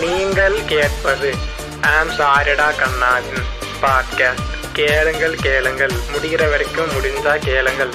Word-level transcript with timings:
நீங்கள் 0.00 0.64
கேட்பது. 0.64 1.30
ஆம் 1.82 2.10
சாரிடா 2.18 2.66
கண்ணாவின் 2.78 3.42
பாட்காஸ்ட் 3.82 4.46
கேளுங்கள் 4.72 5.34
கேளுங்கள். 5.42 5.94
முடிகிற 6.12 6.50
வரைக்கும் 6.50 6.90
முடிஞ்சா 6.90 7.34
கேளுங்கள். 7.38 7.92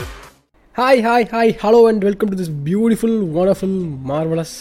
Hi 0.75 1.01
hi 1.07 1.27
hi 1.31 1.53
hello 1.63 1.87
and 1.87 2.03
welcome 2.03 2.29
to 2.29 2.37
this 2.41 2.53
beautiful 2.65 3.17
wonderful 3.39 3.77
marvellous 4.09 4.55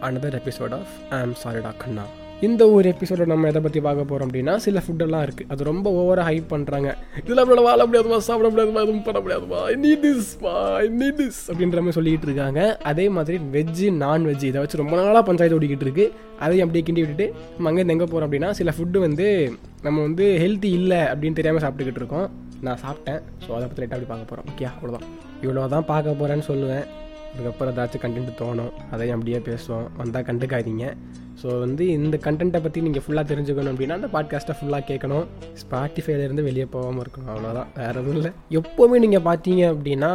another 0.00 0.38
episode 0.40 0.74
of 0.80 0.92
ஆம் 1.10 1.36
சாரிடா 1.44 1.72
கண்ணா 1.76 2.04
இந்த 2.46 2.62
ஒரு 2.76 2.86
எபிசோட 2.92 3.24
நம்ம 3.30 3.48
எதை 3.50 3.60
பற்றி 3.64 3.80
பார்க்க 3.86 4.04
போகிறோம் 4.10 4.28
அப்படின்னா 4.28 4.54
சில 4.64 4.78
ஃபுட்டெல்லாம் 4.84 5.24
இருக்குது 5.26 5.50
அது 5.52 5.66
ரொம்ப 5.68 5.86
ஓவராக 5.98 6.24
ஹைப் 6.28 6.48
பண்ணுறாங்க 6.52 6.88
இதில் 7.18 7.40
நம்மளால 7.40 7.62
வாழ 7.66 7.84
முடியாதுமா 7.88 8.16
சாப்பிட 8.28 8.48
முடியாதுமா 8.52 8.80
எதுவும் 8.84 9.04
பண்ண 9.08 9.18
முடியாதுமா? 9.24 9.58
ஐ 9.70 9.74
நீட் 9.84 10.02
திஸ் 10.06 10.30
திஸ் 11.20 11.40
அப்படின்ற 11.50 11.78
மாதிரி 11.82 11.96
சொல்லிக்கிட்டு 11.98 12.28
இருக்காங்க. 12.28 12.60
அதே 12.90 13.06
மாதிரி 13.16 13.36
வெஜ்ஜு 13.56 13.88
நான்வெஜ் 14.04 14.46
இதை 14.48 14.62
வச்சு 14.62 14.80
ரொம்ப 14.82 14.96
நாளாக 15.00 15.22
பஞ்சாயத்து 15.28 15.58
ஓடிக்கிட்டு 15.58 15.86
இருக்குது 15.86 16.08
அதையும் 16.44 16.64
அப்படியே 16.66 16.84
கிண்டி 16.88 17.02
விட்டுட்டு 17.04 17.28
நம்ம 17.54 17.70
அங்கேருந்து 17.70 17.96
எங்கே 17.96 18.08
போகிறோம் 18.12 18.28
அப்படின்னா 18.28 18.50
சில 18.60 18.74
ஃபுட்டு 18.78 19.04
வந்து 19.06 19.28
நம்ம 19.86 19.98
வந்து 20.06 20.26
ஹெல்த்தி 20.44 20.72
இல்லை 20.80 21.00
அப்படின்னு 21.12 21.38
தெரியாமல் 21.40 21.64
சாப்பிட்டுக்கிட்டு 21.66 22.02
இருக்கோம். 22.02 22.26
நான் 22.66 22.82
சாப்பிட்டேன். 22.86 23.20
ஸோ 23.44 23.50
அதை 23.58 23.64
பற்றி 23.68 23.82
லைட்டாக 23.82 23.96
அப்படி 23.98 24.10
பார்க்க 24.12 24.30
போகிறோம் 24.32 24.48
ஓகே 24.52 24.66
அவ்வளோதான் 24.72 25.06
இவ்வளோ 25.44 25.68
தான் 25.76 25.88
பார்க்க 25.92 26.18
போகிறேன்னு 26.22 26.48
சொல்லுவேன். 26.50 26.84
அதுக்கப்புறம் 27.32 27.72
ஏதாச்சும் 27.74 28.02
கண்டென்ட் 28.04 28.32
தோணும் 28.40 28.72
அதையும் 28.94 29.16
அப்படியே 29.16 29.38
பேசுவோம். 29.50 29.86
வந்தால் 30.00 30.26
கண்டுக்காதீங்க. 30.28 30.86
ஸோ 31.40 31.48
வந்து 31.62 31.84
இந்த 31.98 32.16
கண்டென்ட்டை 32.24 32.60
பற்றி 32.64 32.80
நீங்கள் 32.86 33.02
ஃபுல்லாக 33.04 33.26
தெரிஞ்சுக்கணும் 33.30 33.72
அப்படின்னா 33.72 33.96
அந்த 33.98 34.08
பாட்காஸ்ட்டை 34.14 34.54
ஃபுல்லாக 34.58 34.84
கேட்கணும். 34.90 35.24
ஸ்பாட்டிஃபைலேருந்து 35.62 36.42
வெளியே 36.48 36.66
போகாமல் 36.74 37.02
இருக்கணும். 37.04 37.30
அவ்வளோதான் 37.34 37.70
வேறு 37.78 37.96
எதுவும் 38.02 38.18
இல்லை. 38.18 38.32
எப்போவுமே 38.60 38.98
நீங்கள் 39.04 39.24
பார்த்தீங்க 39.28 39.62
அப்படின்னா 39.74 40.10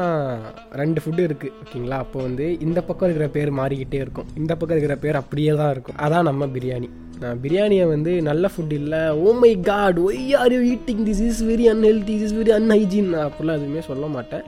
ரெண்டு 0.81 1.01
ஃபுட்டு 1.03 1.25
இருக்குது 1.29 1.53
ஓகேங்களா 1.63 1.97
அப்போ 2.05 2.19
வந்து 2.27 2.45
இந்த 2.67 2.81
பக்கம் 2.89 3.07
இருக்கிற 3.09 3.27
பேர் 3.37 3.51
மாறிக்கிட்டே 3.61 3.99
இருக்கும். 4.05 4.29
இந்த 4.41 4.51
பக்கம் 4.55 4.75
இருக்கிற 4.77 4.97
பேர் 5.05 5.21
அப்படியே 5.23 5.53
தான் 5.63 5.73
இருக்கும். 5.75 5.99
அதான் 6.07 6.29
நம்ம 6.31 6.47
பிரியாணி. 6.55 6.89
நான் 7.23 7.39
பிரியாணியை 7.43 7.85
வந்து 7.95 8.11
நல்ல 8.29 8.49
ஃபுட் 8.53 8.73
இல்லை. 8.79 9.03
ஓ 9.25 9.31
my 9.43 9.53
God 9.71 9.99
why 10.07 10.23
are 10.41 10.55
you 10.57 10.61
eating 10.73 11.03
this 11.09 11.25
is 11.29 11.43
very 11.51 11.67
unhealthy 11.73 12.15
this 12.21 12.25
is 12.29 12.37
very 12.39 12.53
unhygiene 12.59 13.11
நான் 13.13 13.27
அப்படிலாம் 13.29 13.59
எதுவுமே 13.61 13.83
சொல்ல 13.91 14.07
மாட்டேன். 14.15 14.43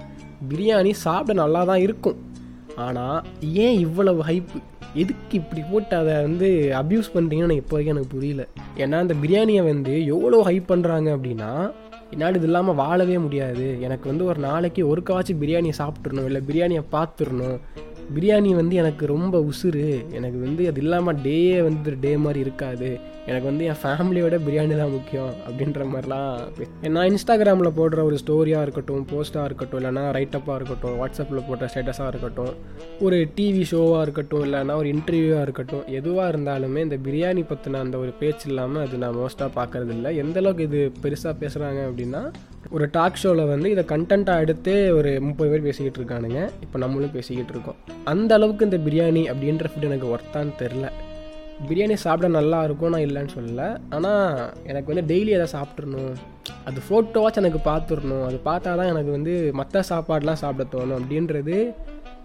பிரியாணி 0.49 0.91
சாப்பிட 1.05 1.33
நல்லா 1.43 1.61
தான் 1.69 1.83
இருக்கும். 1.85 2.17
ஆனால் 2.87 3.17
ஏன் 3.65 3.77
இவ்வளவு 3.85 4.21
ஹைப்பு 4.29 4.59
எதுக்கு 5.01 5.33
இப்படி 5.41 5.61
போட்டு 5.71 5.95
அதை 5.95 6.13
வந்து 6.27 6.47
அப்யூஸ் 6.81 7.13
பண்ணுறீங்கன்னு 7.15 7.55
எனக்கு 7.55 7.63
இப்போ 7.63 7.75
வரைக்கும் 7.75 7.95
எனக்கு 7.95 8.13
புரியல. 8.15 8.43
ஏன்னா 8.83 8.97
அந்த 9.03 9.15
பிரியாணியை 9.23 9.63
வந்து 9.71 9.93
எவ்வளோ 10.15 10.39
ஹைப் 10.49 10.71
பண்ணுறாங்க 10.71 11.09
அப்படின்னா 11.17 11.51
என்னால் 12.13 12.37
இது 12.39 12.47
இல்லாமல் 12.49 12.79
வாழவே 12.81 13.17
முடியாது. 13.17 13.65
எனக்கு 13.85 14.05
வந்து 14.11 14.25
ஒரு 14.25 14.39
நாளைக்கு 14.39 14.81
ஒருக்காச்சும் 14.91 15.41
பிரியாணியை 15.43 15.75
சாப்பிட்றணும் 15.81 16.27
இல்லை 16.29 16.41
பிரியாணியை 16.47 16.83
பார்த்துடணும். 16.95 17.57
பிரியாணி 18.15 18.51
வந்து 18.61 18.75
எனக்கு 18.75 19.05
ரொம்ப 19.15 19.35
உசுறு. 19.49 19.85
எனக்கு 20.17 20.39
வந்து 20.45 20.63
அது 20.69 20.81
இல்லாமல் 20.81 21.21
டேயே 21.27 21.57
வந்து 21.67 21.97
டே 22.05 22.11
மாதிரி 22.25 22.39
இருக்காது. 22.39 22.89
எனக்கு 23.25 23.47
வந்து 23.49 23.65
என் 23.71 23.79
ஃபேமிலியோட 23.81 24.35
பிரியாணி 24.45 24.75
தான் 24.77 24.93
முக்கியம் 24.95 25.33
அப்படின்ற 25.47 25.81
மாதிரிலாம் 25.91 26.37
நான் 26.95 27.09
இன்ஸ்டாகிராமில் 27.11 27.75
போடுற 27.79 28.03
ஒரு 28.09 28.17
ஸ்டோரியாக 28.23 28.65
இருக்கட்டும் 28.65 29.05
போஸ்ட்டாக 29.11 29.47
இருக்கட்டும் 29.49 29.79
இல்லைனா 29.81 30.03
ரைட்டப்பாக 30.17 30.55
இருக்கட்டும் 30.59 30.95
வாட்ஸ்அப்பில் 31.01 31.45
போடுற 31.49 31.67
ஸ்டேட்டஸாக 31.73 32.07
இருக்கட்டும் 32.07 32.53
ஒரு 32.99 33.19
டிவி 33.37 33.63
ஷோவாக 33.71 34.01
இருக்கட்டும் 34.01 34.45
இல்லைனா 34.47 34.75
ஒரு 34.75 34.89
இன்டர்வியூவாக 34.95 35.45
இருக்கட்டும் 35.47 35.83
எதுவாக 35.99 36.31
இருந்தாலுமே 36.33 36.77
இந்த 36.87 36.99
பிரியாணி 37.07 37.43
பற்றின 37.51 37.81
அந்த 37.85 37.97
ஒரு 37.97 38.13
பேச்சு 38.19 38.47
இல்லாமல் 38.49 38.85
அது 38.87 38.97
நான் 38.97 39.15
மோஸ்ட்டாக 39.15 39.51
பார்க்கறது 39.59 39.93
இல்லை. 39.97 40.11
எந்தளவுக்கு 40.23 40.65
இது 40.69 40.81
பெருசாக 41.03 41.35
பேசுகிறாங்க 41.43 41.81
அப்படின்னா 41.89 42.23
ஒரு 42.75 42.85
டாக் 42.95 43.19
ஷோவில் 43.21 43.49
வந்து 43.51 43.67
இதை 43.73 43.83
கண்டென்ட்டாக 43.91 44.43
எடுத்து 44.45 44.73
ஒரு 44.97 45.11
முப்பது 45.27 45.49
பேர் 45.51 45.67
பேசிக்கிட்டு 45.67 45.99
இருக்கானுங்க. 46.01 46.39
இப்போ 46.65 46.77
நம்மளும் 46.83 47.13
பேசிக்கிட்டு 47.17 47.53
இருக்கோம். 47.55 47.77
அந்த 48.11 48.33
அளவுக்கு 48.37 48.67
இந்த 48.69 48.79
பிரியாணி 48.87 49.23
அப்படின்ற 49.33 49.69
ஃபுட் 49.71 49.87
எனக்கு 49.89 50.09
ஒர்த்தான்னு 50.15 50.53
தெரில 50.63 50.87
பிரியாணி 51.69 51.95
சாப்பிட 52.03 52.27
நல்லா 52.37 52.59
இருக்கும் 52.67 52.93
நான் 52.93 53.05
இல்லைன்னு 53.07 53.33
சொல்லலை. 53.37 53.69
ஆனால் 53.95 54.53
எனக்கு 54.71 54.91
வந்து 54.93 55.05
டெய்லி 55.13 55.31
எதை 55.37 55.47
சாப்பிட்றணும் 55.55 56.13
அது 56.69 56.79
ஃபோட்டோவாச்சும் 56.87 57.43
எனக்கு 57.43 57.61
பார்த்துடணும். 57.71 58.25
அது 58.29 58.37
பார்த்தா 58.49 58.75
தான் 58.79 58.91
எனக்கு 58.93 59.11
வந்து 59.17 59.33
மற்ற 59.59 59.83
சாப்பாடெலாம் 59.91 60.41
சாப்பிட 60.43 60.65
தோணும் 60.75 60.99
அப்படின்றது 60.99 61.57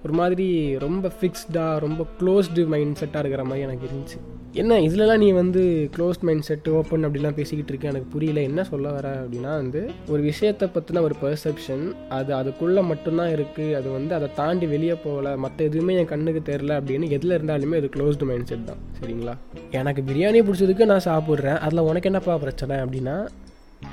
ஒரு 0.04 0.14
மாதிரி 0.20 0.46
ரொம்ப 0.86 1.10
ஃபிக்ஸ்டாக 1.18 1.82
ரொம்ப 1.84 2.06
க்ளோஸ்டு 2.20 2.66
மைண்ட் 2.74 3.00
செட்டாக 3.02 3.22
இருக்கிற 3.24 3.44
மாதிரி 3.50 3.66
எனக்கு 3.68 3.86
இருந்துச்சு. 3.90 4.18
என்ன 4.56 4.74
இதுலலாம் 4.80 5.16
நீ 5.16 5.30
வந்து 5.30 5.90
க்ளோஸ் 5.96 6.18
மைண்ட் 6.20 6.42
செட் 6.42 6.68
ஓப்பன் 6.68 7.04
அப்படிலாம் 7.04 7.36
பேசிக்கிட்டு 7.38 7.68
இருக்கேன் 7.68 7.90
எனக்கு 7.90 8.08
புரியல. 8.12 8.40
என்ன 8.40 8.64
சொல்ல 8.64 8.90
வர 8.90 9.08
அப்படின்னா 9.22 9.52
வந்து 9.62 9.90
ஒரு 10.08 10.22
விஷயத்தை 10.22 10.68
பற்றின 10.74 11.00
ஒரு 11.00 11.14
பெர்செப்ஷன் 11.22 11.92
அது 12.08 12.34
அதுக்குள்ளே 12.34 12.80
மட்டும்தான் 12.80 13.28
இருக்குது 13.28 13.74
அது 13.74 13.90
வந்து 13.90 14.14
அதை 14.14 14.28
தாண்டி 14.34 14.66
வெளியே 14.66 14.94
போகல. 14.94 15.36
மற்ற 15.36 15.64
எதுவுமே 15.64 15.96
என் 15.96 16.04
கண்ணுக்கு 16.04 16.52
தெரில 16.52 16.78
அப்படின்னு 16.78 17.08
எதில் 17.08 17.38
இருந்தாலுமே 17.38 17.76
அது 17.76 17.90
க்ளோஸ்டு 17.96 18.26
மைண்ட் 18.26 18.46
செட் 18.46 18.64
தான். 18.64 18.82
சரிங்களா? 19.00 19.34
எனக்கு 19.70 20.02
பிரியாணி 20.02 20.42
பிடிச்சதுக்கு 20.46 20.84
நான் 20.84 21.08
சாப்பிட்றேன். 21.10 21.58
அதில் 21.58 21.86
உனக்கு 21.90 22.10
என்னப்பா 22.10 22.38
பிரச்சனை 22.38 22.76
அப்படின்னா 22.76 23.26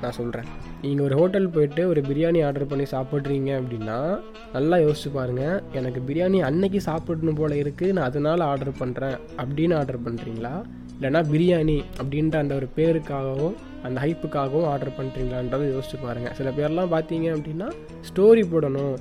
நான் 0.01 0.17
சொல்கிறேன் 0.19 0.47
நீங்கள் 0.81 1.05
ஒரு 1.05 1.15
ஹோட்டல் 1.19 1.47
போயிட்டு 1.49 1.87
ஒரு 1.87 2.01
பிரியாணி 2.01 2.39
ஆர்டர் 2.47 2.69
பண்ணி 2.71 2.85
சாப்பிட்றீங்க 2.93 3.49
அப்படின்னா 3.59 3.97
நல்லா 4.53 4.77
யோசிச்சு 4.77 5.11
பாருங்கள் 5.13 5.61
எனக்கு 5.71 6.01
பிரியாணி 6.09 6.39
அன்னைக்கு 6.49 6.81
சாப்பிடணும் 6.81 7.39
போல் 7.39 7.61
இருக்குது 7.63 7.91
நான் 7.91 8.09
அதனால் 8.11 8.47
ஆர்டர் 8.51 8.79
பண்ணுறேன் 8.79 9.17
அப்படின்னு 9.41 9.75
ஆர்டர் 9.81 10.05
பண்ணுறீங்களா 10.07 10.53
இல்லைனா 10.95 11.21
பிரியாணி 11.33 11.77
அப்படின்ற 12.01 12.37
அந்த 12.43 12.55
ஒரு 12.55 12.67
பேருக்காகவும் 12.77 13.55
அந்த 13.87 13.97
ஹைப்புக்காகவும் 14.03 14.67
ஆர்டர் 14.71 14.97
பண்ணுறீங்களான்றதை 14.97 15.67
யோசிச்சு 15.71 15.97
பாருங்கள் 16.03 16.35
சில 16.39 16.49
பேர்லாம் 16.57 16.93
பார்த்தீங்க 16.95 17.27
அப்படின்னா 17.35 17.69
ஸ்டோரி 18.09 18.43
போடணும். 18.53 18.95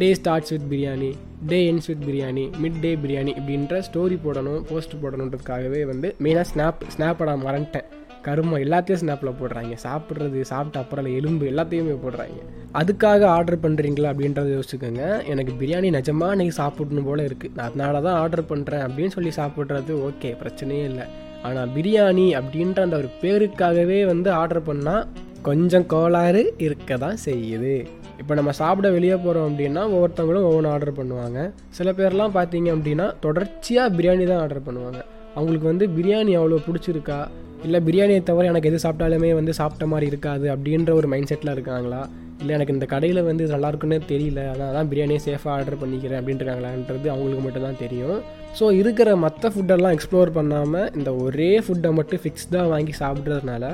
Day 0.00 0.08
starts 0.14 0.52
with 0.52 0.66
biryani 0.72 1.10
day 1.50 1.58
ends 1.66 1.88
with 1.90 2.04
biryani 2.08 2.44
mid 2.62 2.80
day 2.80 2.90
biryani 3.02 3.32
இப்படின்ற 3.40 3.76
ஸ்டோரி 3.88 4.16
போடணும் 4.24 4.62
போஸ்ட் 4.70 4.96
போடணுன்றதுக்காகவே 5.02 5.82
வந்து 5.92 6.08
மெயினாக 6.24 6.46
ஸ்னாப் 6.50 6.82
ஸ்னாப்பை 6.94 7.34
மறந்துட்டேன். 7.46 7.88
கருமம் 8.26 8.62
எல்லாத்தையும் 8.64 9.00
ஸ்னாப்பில் 9.02 9.36
போடுறாங்க. 9.40 9.74
சாப்பிட்றது 9.86 10.40
சாப்பிட்ட 10.52 10.82
அப்புறம் 10.84 11.10
எலும்பு 11.18 11.44
எல்லாத்தையுமே 11.52 11.96
போடுறாங்க. 12.04 12.38
அதுக்காக 12.80 13.26
ஆர்டர் 13.36 13.62
பண்ணுறீங்களா 13.64 14.10
அப்படின்றத 14.12 14.48
யோசிச்சுக்கோங்க. 14.56 15.04
எனக்கு 15.32 15.52
பிரியாணி 15.60 15.90
நிஜமாக 15.98 16.34
இன்றைக்கி 16.36 16.54
சாப்பிடணும் 16.62 17.08
போல் 17.10 17.26
இருக்குது 17.28 17.54
நான் 17.58 17.68
அதனால 17.70 18.00
தான் 18.08 18.18
ஆர்டர் 18.22 18.48
பண்ணுறேன் 18.52 18.84
அப்படின்னு 18.86 19.14
சொல்லி 19.16 19.32
சாப்பிட்றது 19.40 19.94
ஓகே 20.08 20.32
பிரச்சனையே 20.42 20.86
இல்லை. 20.90 21.06
ஆனால் 21.46 21.70
பிரியாணி 21.76 22.26
அப்படின்ற 22.40 22.80
அந்த 22.86 22.98
ஒரு 23.02 23.10
பேருக்காகவே 23.22 24.00
வந்து 24.12 24.28
ஆர்டர் 24.40 24.66
பண்ணால் 24.70 25.06
கொஞ்சம் 25.48 25.86
கோளாறு 25.92 26.42
இருக்க 26.66 26.96
தான் 27.02 27.18
செய்யுது. 27.26 27.74
இப்போ 28.20 28.32
நம்ம 28.38 28.52
சாப்பிட 28.60 28.88
வெளியே 28.94 29.16
போகிறோம் 29.24 29.48
அப்படின்னா 29.48 29.82
ஒவ்வொருத்தவங்களும் 29.94 30.46
ஒவ்வொன்று 30.48 30.70
ஆர்டர் 30.74 30.98
பண்ணுவாங்க. 30.98 31.40
சில 31.78 31.90
பேர்லாம் 31.98 32.34
பார்த்தீங்க 32.38 32.68
அப்படின்னா 32.76 33.06
தொடர்ச்சியாக 33.26 33.94
பிரியாணி 33.96 34.24
தான் 34.30 34.42
ஆர்டர் 34.44 34.66
பண்ணுவாங்க. 34.68 35.00
அவங்களுக்கு 35.36 35.68
வந்து 35.72 35.86
பிரியாணி 35.96 36.34
அவ்வளோ 36.40 36.60
பிடிச்சிருக்கா? 36.66 37.18
இல்லை 37.66 37.78
பிரியாணியை 37.86 38.22
தவிர 38.22 38.48
எனக்கு 38.50 38.70
எது 38.70 38.78
சாப்பிட்டாலுமே 38.84 39.34
வந்து 39.34 39.52
சாப்பிட்ட 39.58 39.86
மாதிரி 39.92 40.06
இருக்காது 40.12 40.46
அப்படின்ற 40.54 40.90
ஒரு 40.92 41.06
மைண்ட் 41.12 41.30
செட்டில் 41.30 41.52
இருக்காங்களா? 41.54 42.00
இல்லை 42.40 42.52
எனக்கு 42.56 42.74
இந்த 42.74 42.86
கடையில் 42.86 43.20
வந்து 43.28 43.44
இது 43.44 43.98
தெரியல 44.12 44.40
அதான் 44.52 44.74
தான் 44.76 44.88
பிரியாணியை 44.90 45.20
சேஃபாக 45.26 45.54
ஆர்டர் 45.56 45.78
பண்ணிக்கிறேன் 45.82 46.18
அப்படின்ட்டுருக்காங்களான்றது 46.20 47.06
அவங்களுக்கு 47.12 47.44
மட்டும் 47.44 47.62
தான் 47.62 47.80
தெரியும். 47.84 48.18
ஸோ 48.58 48.64
இருக்கிற 48.80 49.16
மற்ற 49.16 49.50
ஃபுட்டெல்லாம் 49.54 49.94
எக்ஸ்ப்ளோர் 49.96 50.30
பண்ணாமல் 50.38 50.90
இந்த 50.98 51.10
ஒரே 51.24 51.50
ஃபுட்டை 51.66 51.92
மட்டும் 51.92 52.22
ஃபிக்ஸ்டாக 52.24 52.66
வாங்கி 52.74 52.92
சாப்பிட்றதுனால 53.02 53.64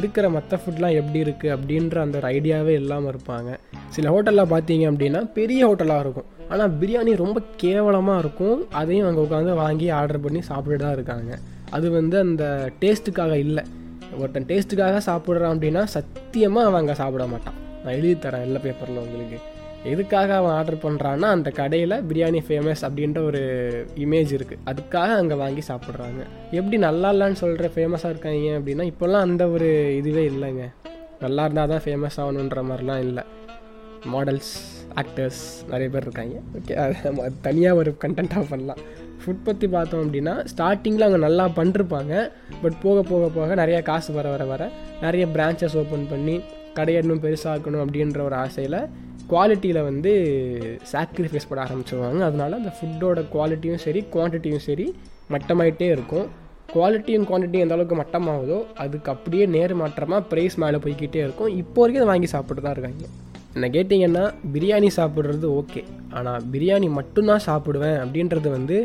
இருக்கிற 0.00 0.28
மற்ற 0.36 0.58
ஃபுட்லாம் 0.62 0.96
எப்படி 1.00 1.18
இருக்குது 1.24 1.52
அப்படின்ற 1.56 1.98
அந்த 2.04 2.16
ஒரு 2.20 2.28
ஐடியாவே 2.36 2.72
இல்லாமல் 2.82 3.10
இருப்பாங்க. 3.12 3.50
சில 3.96 4.08
ஹோட்டலில் 4.14 4.52
பார்த்தீங்க 4.54 4.84
அப்படின்னா 4.90 5.20
பெரிய 5.38 5.60
ஹோட்டலாக 5.68 6.04
இருக்கும். 6.04 6.28
ஆனால் 6.52 6.72
பிரியாணி 6.80 7.12
ரொம்ப 7.24 7.40
கேவலமாக 7.64 8.22
இருக்கும். 8.24 8.58
அதையும் 8.80 9.08
அங்கே 9.08 9.22
உட்காந்து 9.26 9.54
வாங்கி 9.64 9.88
ஆர்டர் 9.98 10.24
பண்ணி 10.26 10.42
சாப்பிட்டு 10.50 10.84
தான் 10.84 10.96
இருக்காங்க. 10.98 11.32
அது 11.76 11.86
வந்து 11.98 12.16
அந்த 12.26 12.44
டேஸ்ட்டுக்காக 12.82 13.34
இல்லை. 13.46 13.64
ஒருத்தன் 14.20 14.48
டேஸ்ட்டுக்காக 14.50 15.00
சாப்பிட்றான் 15.08 15.52
அப்படின்னா 15.54 15.82
சத்தியமாக 15.96 16.68
அவன் 16.68 16.80
அங்கே 16.82 16.96
சாப்பிட 17.02 17.24
மாட்டான். 17.32 17.58
நான் 17.82 17.96
எழுதி 17.98 18.14
தரேன் 18.24 18.44
எல்லா 18.48 18.60
பேப்பரில் 18.66 19.02
உங்களுக்கு. 19.04 19.38
எதுக்காக 19.92 20.30
அவன் 20.40 20.54
ஆர்டர் 20.58 20.82
பண்ணுறான்னா 20.84 21.28
அந்த 21.36 21.48
கடையில் 21.58 21.94
பிரியாணி 22.10 22.40
ஃபேமஸ் 22.46 22.82
அப்படின்ற 22.88 23.18
ஒரு 23.30 23.42
இமேஜ் 24.04 24.30
இருக்குது 24.36 24.62
அதுக்காக 24.70 25.16
அங்கே 25.22 25.36
வாங்கி 25.42 25.62
சாப்பிட்றாங்க. 25.70 26.22
எப்படி 26.58 26.76
நல்லா 26.86 27.08
இல்லைன்னு 27.14 27.40
சொல்கிற 27.42 27.68
ஃபேமஸாக 27.74 28.12
இருக்காங்க 28.14 28.52
அப்படின்னா 28.60 28.86
இப்போல்லாம் 28.92 29.26
அந்த 29.28 29.46
ஒரு 29.56 29.68
இதுவே 30.00 30.24
இல்லைங்க. 30.32 30.66
நல்லா 31.24 31.44
இருந்தால் 31.46 31.72
தான் 31.72 31.84
ஃபேமஸ் 31.86 32.18
ஆகணுன்ற 32.22 32.62
மாதிரிலாம் 32.70 33.02
இல்லை. 33.08 33.24
மாடல்ஸ் 34.14 34.54
ஆக்டர்ஸ் 35.02 35.42
நிறைய 35.72 35.88
பேர் 35.92 36.06
இருக்காங்க. 36.06 36.36
ஓகே 36.58 36.74
அது 36.84 37.30
தனியாக 37.48 37.80
ஒரு 37.82 37.92
கண்டென்ட்டாக 38.04 38.44
பண்ணலாம். 38.52 38.82
ஃபுட் 39.24 39.46
பற்றி 39.46 39.66
பார்த்தோம் 39.74 40.02
அப்படின்னா 40.04 40.34
ஸ்டார்டிங்கில் 40.52 41.06
அவங்க 41.06 41.20
நல்லா 41.26 41.44
பண்ணிருப்பாங்க. 41.58 42.12
பட் 42.62 42.76
போக 42.84 42.98
போக 43.10 43.28
போக 43.36 43.54
நிறைய 43.62 43.78
காசு 43.88 44.12
வர 44.18 44.28
வர 44.34 44.44
வர 44.52 44.62
நிறைய 45.04 45.26
பிரான்ச்சஸ் 45.36 45.76
ஓப்பன் 45.82 46.06
பண்ணி 46.12 46.36
கடையை 46.78 47.00
இன்னும் 47.02 47.24
பெருசாக்கணும் 47.24 47.82
அப்படின்ற 47.84 48.20
ஒரு 48.28 48.36
ஆசையில் 48.44 48.78
குவாலிட்டியில் 49.32 49.86
வந்து 49.88 50.12
சாக்ரிஃபைஸ் 50.92 51.48
பண்ண 51.50 51.60
ஆரம்பிச்சிருவாங்க. 51.66 52.20
அதனால 52.28 52.56
அந்த 52.60 52.72
ஃபுட்டோட 52.78 53.20
குவாலிட்டியும் 53.34 53.82
சரி 53.84 54.00
குவான்டிட்டியும் 54.14 54.64
சரி 54.68 54.86
மட்டமாயிட்டே 55.34 55.88
இருக்கும். 55.96 56.26
குவாலிட்டியும் 56.74 57.26
குவான்டிட்டியும் 57.28 57.64
எந்த 57.66 57.76
அளவுக்கு 57.76 57.96
மட்டமாகுதோ 58.00 58.58
அதுக்கு 58.82 59.10
அப்படியே 59.14 59.44
நேர் 59.54 59.74
மாற்றமாக 59.82 60.22
ப்ரைஸ் 60.30 60.56
மேலே 60.62 60.78
போய்கிட்டே 60.84 61.20
இருக்கும். 61.26 61.50
இப்போ 61.62 61.80
வரைக்கும் 61.82 62.02
அதை 62.02 62.10
வாங்கி 62.12 62.28
சாப்பிட்டு 62.34 62.64
தான் 62.66 62.74
இருக்காங்க. 62.76 63.06
என்ன 63.56 63.66
கேட்டிங்கன்னா 63.76 64.24
பிரியாணி 64.54 64.88
சாப்பிட்றது 64.98 65.48
ஓகே 65.60 65.82
ஆனால் 66.18 66.44
பிரியாணி 66.52 66.88
மட்டும்தான் 66.98 67.44
சாப்பிடுவேன் 67.48 67.98
அப்படின்றது 68.04 68.48
வந்து 68.58 68.78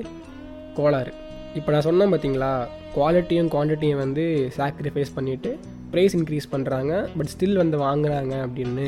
கோளாறு. 0.79 1.13
இப்போ 1.59 1.69
நான் 1.73 1.85
சொன்னேன் 1.89 2.11
பார்த்தீங்களா 2.13 2.51
குவாலிட்டியும் 2.95 3.51
குவான்டிட்டியும் 3.53 4.01
வந்து 4.05 4.25
சாக்ரிஃபைஸ் 4.57 5.15
பண்ணிவிட்டு 5.19 5.51
ப்ரைஸ் 5.93 6.15
இன்க்ரீஸ் 6.17 6.47
பண்ணுறாங்க 6.51 6.93
பட் 7.17 7.31
ஸ்டில் 7.35 7.61
வந்து 7.61 7.77
வாங்குறாங்க 7.85 8.33
அப்படின்னு. 8.47 8.87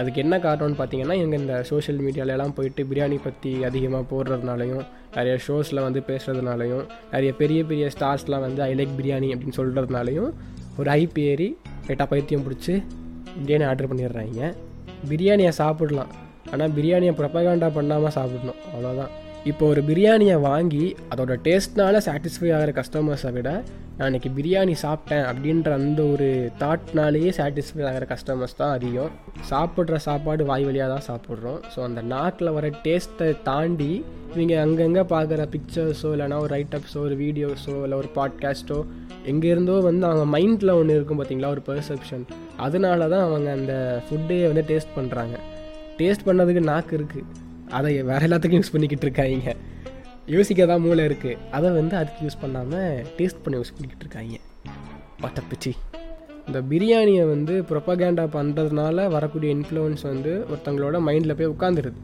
அதுக்கு 0.00 0.20
என்ன 0.22 0.34
காரணம்னு 0.44 0.78
பார்த்தீங்கன்னா 0.78 1.14
எங்கள் 1.22 1.40
இந்த 1.42 1.54
சோஷியல் 1.70 2.00
மீடியாலலாம் 2.04 2.52
போயிட்டு 2.56 2.82
பிரியாணி 2.90 3.16
பற்றி 3.24 3.52
அதிகமாக 3.68 4.04
போடுறதுனாலையும் 4.10 4.84
நிறைய 5.16 5.34
ஷோஸில் 5.46 5.82
வந்து 5.86 6.00
பேசுகிறதுனாலையும் 6.10 6.84
நிறைய 7.12 7.30
பெரிய 7.40 7.60
பெரிய 7.70 7.84
ஸ்டார்ஸ்லாம் 7.94 8.44
வந்து 8.46 8.62
ஐ 8.68 8.72
லைக் 8.80 8.94
பிரியாணி 8.98 9.28
அப்படின்னு 9.34 9.58
சொல்கிறதுனாலையும் 9.60 10.30
ஒரு 10.80 10.90
ஐபி 11.00 11.22
ஏறி 11.30 11.48
லைட்டாக 11.86 12.08
பைத்தியம் 12.12 12.44
பிடிச்சி 12.46 12.74
பிரியாணி 13.40 13.66
ஆர்டர் 13.70 13.90
பண்ணிடுறாங்க. 13.92 14.42
பிரியாணியை 15.10 15.52
சாப்பிடலாம். 15.60 16.12
ஆனால் 16.52 16.74
பிரியாணியை 16.76 17.14
ப்ரொபகாண்டா 17.20 17.70
பண்ணாமல் 17.78 18.14
சாப்பிடணும். 18.18 18.60
அவ்வளோதான் 18.74 19.12
இப்போ 19.48 19.66
ஒரு 19.66 19.80
பிரியாணியை 19.82 20.40
வாங்கி 20.40 20.96
அதோட 21.10 21.32
டேஸ்ட்னால 21.44 21.96
சாட்டிஸ்ஃபை 22.06 22.48
ஆகிற 22.54 22.70
கஸ்டமர்ஸை 22.78 23.32
விட 23.32 23.48
நான் 23.98 24.08
இன்றைக்கி 24.10 24.30
பிரியாணி 24.36 24.74
சாப்பிட்டேன் 24.82 25.24
அப்படின்ற 25.28 25.68
அந்த 25.72 26.02
ஒரு 26.04 26.26
தாட்னாலேயே 26.58 27.30
சாட்டிஸ்ஃபை 27.38 27.84
ஆகிற 27.84 28.06
கஸ்டமர்ஸ் 28.10 28.56
தான் 28.56 28.70
அதிகம். 28.70 29.10
சாப்பிட்ற 29.50 29.96
சாப்பாடு 29.96 30.44
வாய் 30.44 30.64
வழியாக 30.64 30.96
தான் 30.96 31.06
சாப்பிட்றோம். 31.08 31.60
ஸோ 31.74 31.82
அந்த 31.82 32.02
நாக்கில் 32.02 32.52
வர 32.52 32.68
டேஸ்ட்டை 32.84 33.42
தாண்டி 33.42 33.90
இவங்க 34.34 34.60
அங்கங்கே 34.60 35.04
பார்க்குற 35.14 35.48
பிக்சர்ஸோ 35.54 36.12
இல்லைனா 36.12 36.38
ஒரு 36.38 36.52
ரைட்டப்ஸோ 36.54 37.00
ஒரு 37.00 37.16
வீடியோஸோ 37.16 37.82
இல்லை 37.84 37.98
ஒரு 37.98 38.10
பாட்காஸ்ட்டோ 38.14 38.78
எங்கேருந்தோ 39.26 39.80
வந்து 39.80 40.06
அவங்க 40.06 40.38
மைண்டில் 40.38 40.76
ஒன்று 40.76 40.94
இருக்கும் 40.94 41.20
பார்த்தீங்களா 41.20 41.48
ஒரு 41.48 41.62
பெர்செப்ஷன் 41.68 42.24
அதனால 42.56 43.08
தான் 43.08 43.20
அவங்க 43.20 43.50
அந்த 43.50 44.02
ஃபுட்டே 44.06 44.40
வந்து 44.46 44.64
டேஸ்ட் 44.68 44.96
பண்ணுறாங்க 44.96 45.36
டேஸ்ட் 45.98 46.26
பண்ணதுக்கு 46.26 46.60
நாக்கு 46.60 46.98
இருக்குது 46.98 47.46
அதை 47.76 48.02
வேறு 48.10 48.26
எல்லாத்துக்கும் 48.28 48.60
யூஸ் 48.60 48.72
பண்ணிக்கிட்டு 48.72 49.06
இருக்காங்க. 49.06 49.54
யோசிக்க 50.34 50.66
தான் 50.66 50.82
மூளை 50.86 51.04
இருக்குது 51.08 51.38
அதை 51.56 51.70
வந்து 51.70 51.96
அதுக்கு 51.96 52.26
யூஸ் 52.26 52.40
பண்ணாமல் 52.40 53.04
டேஸ்ட் 53.18 53.42
பண்ணி 53.44 53.58
யூஸ் 53.60 53.74
பண்ணிக்கிட்டு 53.76 54.04
இருக்காங்க. 54.06 54.36
பட்டப்பிச்சி 55.22 55.72
இந்த 56.48 56.60
பிரியாணியை 56.70 57.24
வந்து 57.34 57.54
ப்ரொப்பகேண்டா 57.70 58.24
பண்ணுறதுனால 58.36 59.08
வரக்கூடிய 59.14 59.54
இன்ஃப்ளூயன்ஸ் 59.56 60.02
வந்து 60.02 60.32
ஒருத்தங்களோட 60.50 60.98
மைண்டில் 61.08 61.36
போய் 61.38 61.52
உட்காந்துருது 61.54 62.00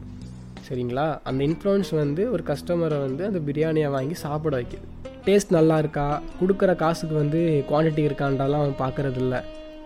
சரிங்களா? 0.67 1.19
அந்த 1.29 1.41
இன்ஃப்ளூயன்ஸ் 1.47 1.91
வந்து 1.95 2.31
ஒரு 2.31 2.43
கஸ்டமரை 2.47 2.99
வந்து 2.99 3.25
அந்த 3.25 3.39
பிரியாணியை 3.47 3.89
வாங்கி 3.95 4.13
சாப்பிட 4.13 4.55
வைக்குது. 4.59 4.85
டேஸ்ட் 5.25 5.55
நல்லா 5.57 5.77
இருக்கா? 5.77 6.21
கொடுக்குற 6.39 6.75
காசுக்கு 6.75 7.15
வந்து 7.15 7.39
குவான்டிட்டி 7.69 8.01
இருக்கான்றாலாம் 8.07 8.63
அவன் 8.63 8.81
பார்க்குறது 8.83 9.15
இல்லை 9.15 9.39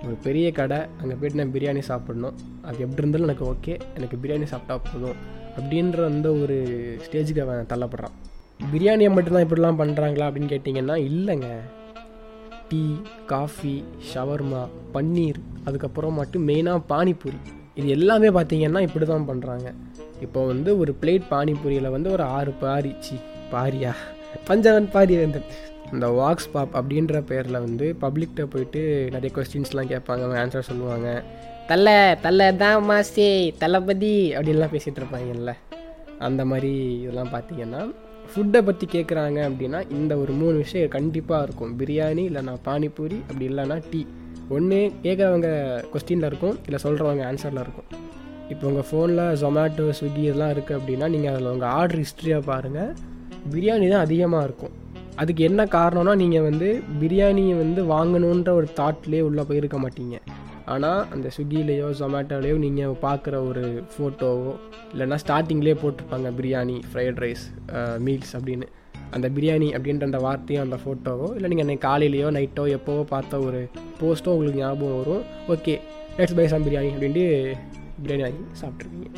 ஒரு 0.07 0.15
பெரிய 0.25 0.51
கடை 0.51 0.77
அங்கே 1.01 1.15
போய்ட்டு 1.19 1.39
நான் 1.41 1.53
பிரியாணி 1.55 1.79
சாப்பிடணும். 1.79 2.35
அது 2.61 2.77
எப்படி 2.85 3.01
இருந்தாலும் 3.01 3.27
எனக்கு 3.29 3.45
ஓகே 3.53 3.79
எனக்கு 3.95 4.17
பிரியாணி 4.23 4.47
சாப்பிட்டா 4.53 4.77
போதும். 4.91 5.17
அப்படின்ற 5.57 6.05
அந்த 6.05 6.31
ஒரு 6.31 6.57
ஸ்டேஜுக்கு 7.05 7.39
அவன் 7.39 7.65
தள்ளப்படுறான். 7.69 8.15
பிரியாணியை 8.73 9.11
மட்டும்தான் 9.13 9.47
இப்படிலாம் 9.47 9.81
பண்ணுறாங்களா 9.81 10.25
அப்படின்னு 10.29 10.51
கேட்டிங்கன்னா 10.53 10.95
இல்லைங்க. 11.09 11.45
டீ 12.69 12.95
காஃபி 13.25 13.83
ஷவர்மா 14.13 14.67
பன்னீர் 14.93 15.39
அதுக்கப்புறம் 15.65 16.13
மட்டும் 16.13 16.47
மெயினாக 16.47 16.81
பானிபூரி. 16.89 17.39
இது 17.75 17.87
எல்லாமே 17.89 18.29
பார்த்திங்கன்னா 18.29 18.81
இப்படி 18.81 19.05
தான் 19.05 19.27
பண்ணுறாங்க 19.29 19.73
இப்போ 20.21 20.45
வந்து 20.45 20.79
ஒரு 20.79 20.95
பிளேட் 21.01 21.21
பானிபூரியில் 21.31 21.89
வந்து 21.89 22.11
ஒரு 22.11 22.23
ஆறு 22.23 22.51
பாரி 22.51 22.95
சி 22.99 23.15
பாரியா? 23.51 23.93
பஞ்சவன் 24.45 24.89
பாரி 24.91 25.17
வந்து. 25.17 25.41
இந்த 25.93 26.07
வாக்ஸ் 26.07 26.51
பாப் 26.51 26.75
அப்படின்ற 26.77 27.21
பேரில் 27.21 27.63
வந்து 27.65 27.95
பப்ளிக்கிட்ட 28.01 28.43
போயிட்டு 28.43 29.07
நிறைய 29.11 29.35
கொஸ்டின்ஸ்லாம் 29.35 29.89
கேட்பாங்க. 29.93 30.23
அவங்க 30.23 30.45
ஆன்சர் 30.45 30.69
சொல்லுவாங்க. 30.69 31.23
தலை 31.69 31.95
தலை 32.23 32.45
தான் 32.61 32.85
மாஸ்டே 32.89 33.25
தளபதி 33.61 34.13
அப்படின்லாம் 34.35 34.71
பேசிகிட்டு 34.75 34.99
இருப்பாங்கல்ல. 35.01 35.51
அந்த 36.27 36.41
மாதிரி 36.51 36.71
இதெல்லாம் 37.01 37.29
பார்த்தீங்கன்னா 37.33 37.81
ஃபுட்டை 38.31 38.59
பற்றி 38.67 38.85
கேட்குறாங்க 38.93 39.39
அப்படின்னா 39.49 39.79
இந்த 39.97 40.13
ஒரு 40.21 40.31
மூணு 40.39 40.55
விஷயம் 40.63 40.93
கண்டிப்பாக 40.95 41.45
இருக்கும். 41.47 41.73
பிரியாணி 41.81 42.23
இல்லைனா 42.29 42.53
பானிபூரி 42.67 43.19
அப்படி 43.27 43.45
இல்லைனா 43.51 43.77
டீ. 43.91 44.01
ஒன்று 44.55 44.79
கேட்குறவங்க 45.05 45.49
கொஸ்டினில் 45.93 46.29
இருக்கும் 46.31 46.57
இல்லை 46.65 46.79
சொல்கிறவங்க 46.85 47.23
ஆன்சரில் 47.29 47.61
இருக்கும். 47.65 47.87
இப்போ 48.51 48.65
உங்கள் 48.71 48.87
ஃபோனில் 48.89 49.23
ஜொமேட்டோ 49.43 49.87
ஸ்விக்கி 49.99 50.23
இதெல்லாம் 50.27 50.53
இருக்குது 50.55 50.77
அப்படின்னா 50.79 51.07
நீங்கள் 51.15 51.33
அதில் 51.33 51.53
உங்கள் 51.53 51.71
ஆர்டர் 51.79 52.03
ஹிஸ்ட்ரியாக 52.03 52.43
பாருங்கள் 52.51 52.91
பிரியாணி 53.53 53.87
தான் 53.93 54.05
அதிகமாக 54.07 54.47
இருக்கும். 54.49 54.75
அதுக்கு 55.21 55.41
என்ன 55.51 55.61
காரணம்னா 55.77 56.13
நீங்கள் 56.25 56.47
வந்து 56.49 56.69
பிரியாணியை 57.01 57.55
வந்து 57.63 57.83
வாங்கணுன்ற 57.95 58.51
ஒரு 58.59 58.69
தாட்லேயே 58.81 59.25
உள்ளே 59.29 59.45
போயிருக்க 59.51 59.79
மாட்டீங்க. 59.85 60.17
ஆனால் 60.73 61.01
அந்த 61.13 61.27
ஸ்விக்கிலேயோ 61.35 61.87
ஜொமேட்டோலேயோ 61.99 62.55
நீங்கள் 62.65 62.97
பார்க்குற 63.05 63.35
ஒரு 63.49 63.63
ஃபோட்டோவோ 63.93 64.51
இல்லைன்னா 64.93 65.17
ஸ்டார்டிங்லேயே 65.23 65.75
போட்டிருப்பாங்க 65.83 66.29
பிரியாணி 66.39 66.75
ஃப்ரைட் 66.89 67.21
ரைஸ் 67.23 67.45
மீல்ஸ் 68.07 68.33
அப்படின்னு. 68.39 68.67
அந்த 69.15 69.27
பிரியாணி 69.35 69.67
அப்படின்ற 69.77 70.03
அந்த 70.09 70.19
வார்த்தையோ 70.25 70.59
அந்த 70.65 70.77
ஃபோட்டோவோ 70.83 71.27
இல்லை 71.37 71.49
நீங்கள் 71.51 71.65
அன்றைக்கி 71.65 71.83
காலையிலையோ 71.87 72.27
நைட்டோ 72.37 72.65
எப்போவோ 72.77 73.03
பார்த்த 73.13 73.39
ஒரு 73.47 73.61
போஸ்ட்டோ 74.01 74.33
உங்களுக்கு 74.35 74.61
ஞாபகம் 74.63 74.97
வரும். 74.99 75.23
Okay 75.55 75.75
let's 76.19 76.37
buy 76.39 76.45
some 76.53 76.65
biryani 76.67 76.91
அப்படின்ட்டு 76.95 77.25
பிரியாணி 78.03 78.23
வாங்கி 78.27 78.43
சாப்பிட்ருக்கீங்க 78.61 79.09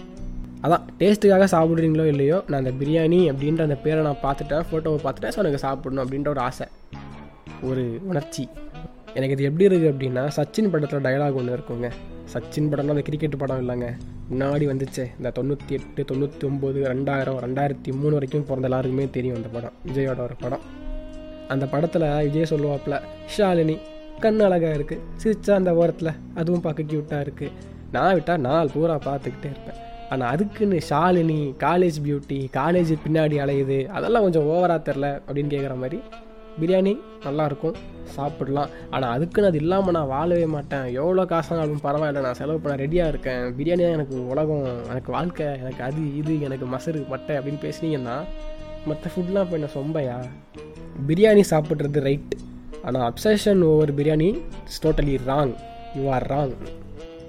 அதான் 0.65 0.83
டேஸ்ட்டுக்காக 0.99 1.45
சாப்பிட்றீங்களோ 1.55 2.03
இல்லையோ 2.13 2.37
நான் 2.49 2.61
அந்த 2.63 2.73
பிரியாணி 2.81 3.19
அப்படின்ற 3.31 3.61
அந்த 3.67 3.77
பேரை 3.85 4.01
நான் 4.07 4.23
பார்த்துட்டேன் 4.25 4.65
ஃபோட்டோவை 4.69 4.99
பார்த்துட்டேன் 5.05 5.33
ஸோ 5.35 5.41
எனக்கு 5.43 5.65
சாப்பிடணும் 5.67 6.03
அப்படின்ற 6.05 6.29
ஒரு 6.35 6.43
ஆசை. 6.49 6.67
ஒரு 7.69 7.83
உணர்ச்சி. 8.09 8.43
எனக்கு 9.17 9.35
இது 9.35 9.47
எப்படி 9.49 9.65
இருக்குது 9.67 9.91
அப்படின்னா 9.93 10.23
சச்சின் 10.37 10.69
படத்தில் 10.73 11.05
டயலாக் 11.05 11.39
ஒன்று 11.41 11.55
இருக்குங்க. 11.57 11.87
சச்சின் 12.33 12.69
படம்னா 12.71 12.93
அந்த 12.95 13.03
கிரிக்கெட் 13.07 13.41
படம் 13.41 13.61
இல்லைங்க. 13.63 13.87
முன்னாடி 14.31 14.65
வந்துச்சே 14.71 15.05
இந்த 15.19 15.29
தொண்ணூற்றி 15.37 15.73
எட்டு 15.77 16.01
தொண்ணூற்றி 16.11 16.45
ஒம்பது 16.49 16.79
ரெண்டாயிரம் 16.93 17.39
ரெண்டாயிரத்தி 17.45 17.91
மூணு 18.01 18.13
வரைக்கும் 18.17 18.45
பிறந்த 18.49 18.69
எல்லாருக்குமே 18.69 19.07
தெரியும் 19.17 19.37
அந்த 19.39 19.49
படம். 19.55 19.75
விஜயோட 19.87 20.21
ஒரு 20.27 20.37
படம். 20.43 20.63
அந்த 21.55 21.65
படத்தில் 21.73 22.07
விஜய் 22.27 22.51
சொல்லுவாப்புல 22.53 22.97
ஷாலினி 23.35 23.75
கண் 24.23 24.41
அழகாக 24.47 24.77
இருக்குது 24.79 25.03
சிரிச்சா 25.21 25.53
அந்த 25.59 25.71
ஓரத்தில் 25.81 26.11
அதுவும் 26.39 26.65
பார்க்க 26.65 26.89
க்யூட்டாக 26.91 27.25
இருக்குது 27.25 27.53
நான் 27.95 28.13
விட்டால் 28.17 28.43
நாள் 28.47 28.73
பூரா 28.73 28.97
பார்த்துக்கிட்டே 29.07 29.49
இருப்பேன். 29.53 29.79
ஆனால் 30.13 30.29
அதுக்குன்னு 30.33 30.77
ஷாலினி 30.89 31.39
காலேஜ் 31.65 31.97
பியூட்டி 32.05 32.37
காலேஜ் 32.59 32.91
பின்னாடி 33.03 33.35
அலையுது 33.45 33.79
அதெல்லாம் 33.97 34.25
கொஞ்சம் 34.25 34.47
ஓவராக 34.53 34.81
தெரில 34.87 35.07
அப்படின்னு 35.27 35.53
கேட்குற 35.55 35.75
மாதிரி 35.83 35.99
பிரியாணி 36.59 36.93
நல்லாயிருக்கும் 37.25 37.77
சாப்பிடலாம். 38.15 38.71
ஆனால் 38.93 39.13
அதுக்குன்னு 39.15 39.49
அது 39.49 39.59
இல்லாமல் 39.63 39.95
நான் 39.97 40.11
வாழவே 40.13 40.47
மாட்டேன். 40.55 40.87
எவ்வளோ 41.01 41.23
காசானாலும் 41.31 41.83
பரவாயில்ல 41.85 42.23
நான் 42.25 42.39
செலவு 42.39 42.61
பண்ண 42.63 42.75
ரெடியாக 42.83 43.11
இருக்கேன். 43.13 43.43
பிரியாணி 43.57 43.83
தான் 43.85 43.97
எனக்கு 43.97 44.15
உலகம் 44.33 44.65
எனக்கு 44.91 45.11
வாழ்க்கை 45.17 45.47
எனக்கு 45.63 45.83
அது 45.87 46.01
இது 46.21 46.33
எனக்கு 46.47 46.67
மசரு 46.73 47.01
மட்டை 47.13 47.35
அப்படின்னு 47.39 47.61
பேசுனீங்கன்னா 47.67 48.17
மற்ற 48.89 49.11
ஃபுட்லாம் 49.13 49.45
இப்போ 49.45 49.57
என்ன 49.59 49.71
சொம்பையா? 49.77 50.17
பிரியாணி 51.09 51.43
சாப்பிட்றது 51.53 52.01
ரைட் 52.09 52.35
ஆனால் 52.87 53.05
obsession 53.09 53.63
over 53.71 53.91
biryani 53.97 54.29
it's 54.61 54.83
totally 54.85 55.15
wrong 55.31 55.55
you 55.97 56.05
are 56.17 56.27
wrong 56.33 56.55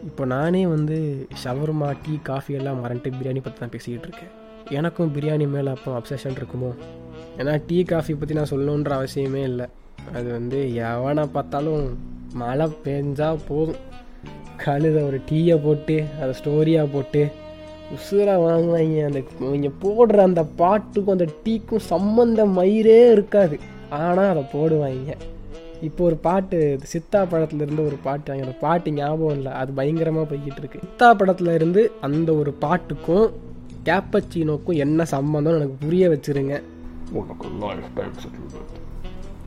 இப்போ 0.09 0.23
நானே 0.35 0.63
வந்து 0.77 0.97
ஷவர்மா 1.43 1.89
டீ 2.05 2.15
காஃபி 2.31 2.55
எல்லாம் 2.61 2.81
மறந்துட்டு 2.85 3.19
பிரியாணி 3.19 3.43
பற்றி 3.43 3.61
தான் 3.61 3.75
பேசிக்கிட்டு 3.75 4.09
இருக்கேன். 4.09 4.33
எனக்கும் 4.71 5.13
பிரியாணி 5.15 5.49
மேலே 5.49 5.71
அப்போ 5.71 5.91
அப்சஷன் 5.99 6.37
இருக்குமோ? 6.41 6.71
ஏன்னா 7.39 7.63
டீ 7.67 7.83
காஃபி 7.83 8.15
பற்றி 8.15 8.35
நான் 8.35 8.51
சொல்லணுன்ற 8.51 8.93
அவசியமே 8.99 9.43
இல்லை. 9.43 9.67
அது 10.15 10.31
வந்து 10.31 10.59
எவனை 10.75 11.29
பார்த்தாலும் 11.33 11.99
மழை 12.35 12.67
பெஞ்சால் 12.85 13.45
போதும். 13.49 13.81
கழுத 14.65 15.07
ஒரு 15.07 15.21
டீயை 15.31 15.63
போட்டு 15.63 16.05
அதை 16.21 16.35
ஸ்டோரியாக 16.41 16.93
போட்டு 16.93 17.31
உசுராக 17.95 18.45
வாங்குவாங்க. 18.47 19.05
அந்த 19.05 19.23
இவங்க 19.41 19.71
போடுற 19.83 20.17
அந்த 20.17 20.45
பாட்டுக்கும் 20.45 21.19
அந்த 21.19 21.29
டீக்கும் 21.45 21.87
சம்மந்த 21.91 22.47
மயிரே 22.47 23.11
இருக்காது. 23.11 23.59
ஆனால் 23.91 24.31
அதை 24.33 24.45
போடுவாங்க. 24.55 25.15
இப்போ 25.81 26.05
ஒரு 26.05 26.17
பாட்டு 26.17 26.79
சித்தா 26.93 27.21
படத்துல 27.33 27.61
இருந்து 27.61 27.85
ஒரு 27.85 27.97
பாட்டு 28.03 28.33
அந்த 28.33 28.55
பாட்டு 28.61 28.93
ஞாபகம் 28.93 29.37
இல்லை. 29.37 29.53
அது 29.53 29.73
பயங்கரமாக 29.73 30.35
போய்கிட்டு 30.35 30.59
இருக்கு. 30.59 30.79
சித்தா 30.85 31.09
படத்துல 31.21 31.55
இருந்து 31.55 31.93
அந்த 32.01 32.35
ஒரு 32.35 32.53
பாட்டுக்கும் 32.53 33.33
கேப்பச்சினோக்கும் 33.85 34.77
என்ன 34.77 35.05
சம்மந்தம் 35.05 35.55
எனக்கு 35.55 35.75
புரிய 35.75 36.09
வச்சிருங்க. 36.09 36.63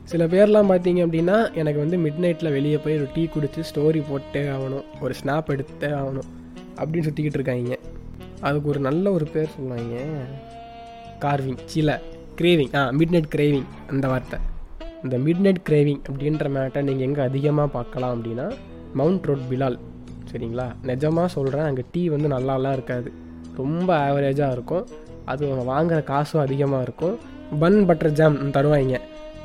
சில 0.04 0.26
பேர்லாம் 0.26 0.70
பார்த்தீங்க 0.70 1.00
அப்படின்னா 1.06 1.54
எனக்கு 1.54 1.78
வந்து 1.78 1.96
மிட் 1.96 2.24
நைட்டில் 2.24 2.52
வெளியே 2.52 2.76
போய் 2.76 2.96
ஒரு 2.96 3.08
டீ 3.14 3.28
குடிச்சு 3.34 3.62
ஸ்டோரி 3.74 4.02
போட்டே 4.08 4.42
ஆகணும். 4.42 4.84
ஒரு 5.00 5.14
ஸ்னாப் 5.24 5.50
எடுத்தே 5.50 5.88
ஆகணும். 6.00 6.28
அப்படின்னு 6.76 7.06
சுற்றிக்கிட்டு 7.08 7.38
இருக்காங்க. 7.38 7.78
அதுக்கு 8.40 8.68
ஒரு 8.68 8.80
நல்ல 8.80 9.12
ஒரு 9.12 9.26
பேர் 9.26 9.54
சொல்லுவாங்க. 9.56 10.02
கார்விங் 11.18 11.58
சில 11.64 12.00
craving 12.38 12.76
ah 12.76 12.88
mid 12.88 13.10
night 13.10 13.32
craving 13.36 13.66
அந்த 13.90 14.08
வார்த்தை. 14.08 14.38
இந்த 15.02 15.18
மிட் 15.18 15.38
நைட் 15.38 15.66
கிரேவிங் 15.68 16.00
அப்படின்ற 16.10 16.50
மேட்டை 16.50 16.82
நீங்கள் 16.82 17.06
எங்கே 17.06 17.20
அதிகமாக 17.20 17.68
பார்க்கலாம் 17.68 18.12
அப்படின்னா 18.14 18.52
மவுண்ட் 18.94 19.24
ரோட் 19.24 19.46
பிலால் 19.50 19.78
சரிங்களா? 20.32 20.66
நிஜமாக 20.82 21.26
சொல்கிறேன் 21.26 21.64
அங்கே 21.64 21.84
டீ 21.92 22.08
வந்து 22.08 22.28
நல்லாலாம் 22.28 22.72
இருக்காது. 22.72 23.24
ரொம்ப 23.62 23.90
ஆவரேஜாக 24.06 24.54
இருக்கும். 24.56 24.84
அது 25.32 25.44
வாங்குகிற 25.72 26.00
காசும் 26.12 26.44
அதிகமாக 26.46 26.86
இருக்கும். 26.86 27.14
பன் 27.62 27.78
பட்டர் 27.88 28.16
ஜாம் 28.20 28.38
தருவாங்க. 28.56 28.96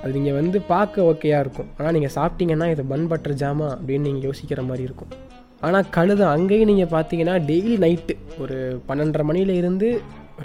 அது 0.02 0.12
நீங்கள் 0.18 0.38
வந்து 0.40 0.58
பார்க்க 0.72 1.10
ஓகேயாக 1.10 1.44
இருக்கும். 1.46 1.70
ஆனால் 1.78 1.94
நீங்கள் 1.98 2.14
சாப்பிட்டீங்கன்னா 2.18 2.68
இது 2.74 2.84
பன் 2.94 3.10
பட்டர் 3.12 3.36
ஜாமா 3.42 3.68
அப்படின்னு 3.78 4.08
நீங்கள் 4.10 4.28
யோசிக்கிற 4.30 4.62
மாதிரி 4.70 4.84
இருக்கும். 4.90 5.12
ஆனால் 5.68 5.90
கழுதம் 5.98 6.32
அங்கேயும் 6.36 6.70
நீங்கள் 6.72 6.92
பார்த்தீங்கன்னா 6.94 7.36
டெய்லி 7.50 7.76
நைட்டு 7.84 8.14
ஒரு 8.44 8.58
பன்னெண்டரை 8.88 9.26
மணியில 9.30 9.56
இருந்து 9.62 9.90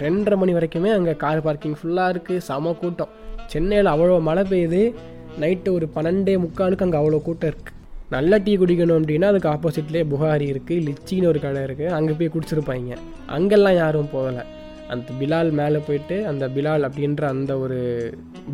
ரெண்டரை 0.03 0.37
மணி 0.41 0.53
வரைக்குமே 0.57 0.89
அங்கே 0.97 1.13
கார் 1.23 1.45
பார்க்கிங் 1.45 1.77
ஃபுல்லாக 1.79 2.13
இருக்குது 2.13 2.43
செம 2.49 2.73
கூட்டம். 2.81 3.13
சென்னையில் 3.53 3.93
அவ்வளோ 3.93 4.19
மழை 4.27 4.43
பெய்யுது. 4.51 4.81
நைட்டு 5.43 5.69
ஒரு 5.77 5.87
பன்னெண்டே 5.95 6.35
முக்காலுக்கு 6.45 6.85
அங்கே 6.87 6.99
அவ்வளோ 7.01 7.21
கூட்டம் 7.27 7.51
இருக்குது 7.51 7.76
நல்ல 8.15 8.37
டீ 8.45 8.51
குடிக்கணும் 8.59 8.97
அப்படின்னா 8.99 9.29
அதுக்கு 9.31 9.49
ஆப்போசிட்லேயே 9.53 10.03
புகாரி 10.11 10.45
இருக்குது 10.53 10.83
லிச்சின்னு 10.87 11.29
ஒரு 11.31 11.39
கடை 11.45 11.61
இருக்குது 11.67 11.95
அங்கே 11.97 12.13
போய் 12.19 12.31
குடிச்சிருப்பாங்க. 12.35 12.93
அங்கெல்லாம் 13.37 13.77
யாரும் 13.83 14.11
போகலை. 14.13 14.43
அந்த 14.93 15.07
பிலால் 15.19 15.49
மேலே 15.59 15.79
போயிட்டு 15.87 16.17
அந்த 16.31 16.43
பிலால் 16.55 16.87
அப்படின்ற 16.87 17.23
அந்த 17.35 17.51
ஒரு 17.63 17.79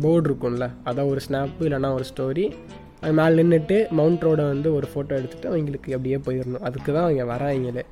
போர்டு 0.04 0.26
இருக்கும்ல 0.28 0.66
அதான் 0.90 1.10
ஒரு 1.12 1.20
ஸ்னாப்பு 1.26 1.66
இல்லைனா 1.68 1.90
ஒரு 1.98 2.06
ஸ்டோரி 2.10 2.46
அது 3.02 3.12
மேலே 3.20 3.36
நின்றுட்டு 3.40 3.76
மவுண்ட் 3.98 4.24
ரோடை 4.26 4.44
வந்து 4.52 4.68
ஒரு 4.78 4.86
ஃபோட்டோ 4.90 5.12
எடுத்துகிட்டு 5.18 5.50
அவங்களுக்கு 5.52 5.94
அப்படியே 5.96 6.18
போயிடணும். 6.26 6.64
அதுக்கு 6.68 6.90
தான் 6.96 7.06
அவங்க 7.06 7.24
வராங்களே 7.32 7.84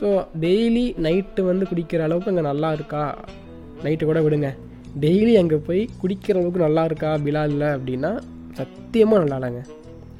ஸோ 0.00 0.08
டெய்லி 0.44 0.84
நைட்டு 1.06 1.42
வந்து 1.50 1.64
குடிக்கிற 1.70 2.02
அளவுக்கு 2.06 2.32
அங்கே 2.32 2.44
நல்லா 2.50 2.70
இருக்கா? 2.78 3.02
நைட்டு 3.84 4.10
கூட 4.10 4.20
விடுங்க. 4.26 4.48
டெய்லி 5.04 5.32
அங்கே 5.42 5.58
போய் 5.68 5.82
குடிக்கிற 6.02 6.36
அளவுக்கு 6.40 6.66
நல்லா 6.66 6.84
இருக்கா 6.90 7.10
பிலாலில் 7.26 7.68
அப்படின்னா 7.76 8.12
சத்தியமாக 8.60 9.22
நல்லா 9.22 9.38
இல்லைங்க. 9.40 9.62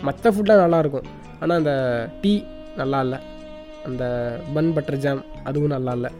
மற்ற 0.02 0.30
ஃபுட்லாம் 0.30 0.62
நல்லாயிருக்கும். 0.64 1.06
ஆனால் 1.40 1.58
அந்த 1.60 1.74
டீ 2.22 2.32
நல்லா 2.80 3.00
இல்லை 3.06 3.18
அந்த 3.88 4.04
பன் 4.54 4.72
பட்டர் 4.76 5.02
ஜாம் 5.04 5.22
அதுவும் 5.48 5.74
நல்லா 5.76 5.92
இல்லை 5.98 6.10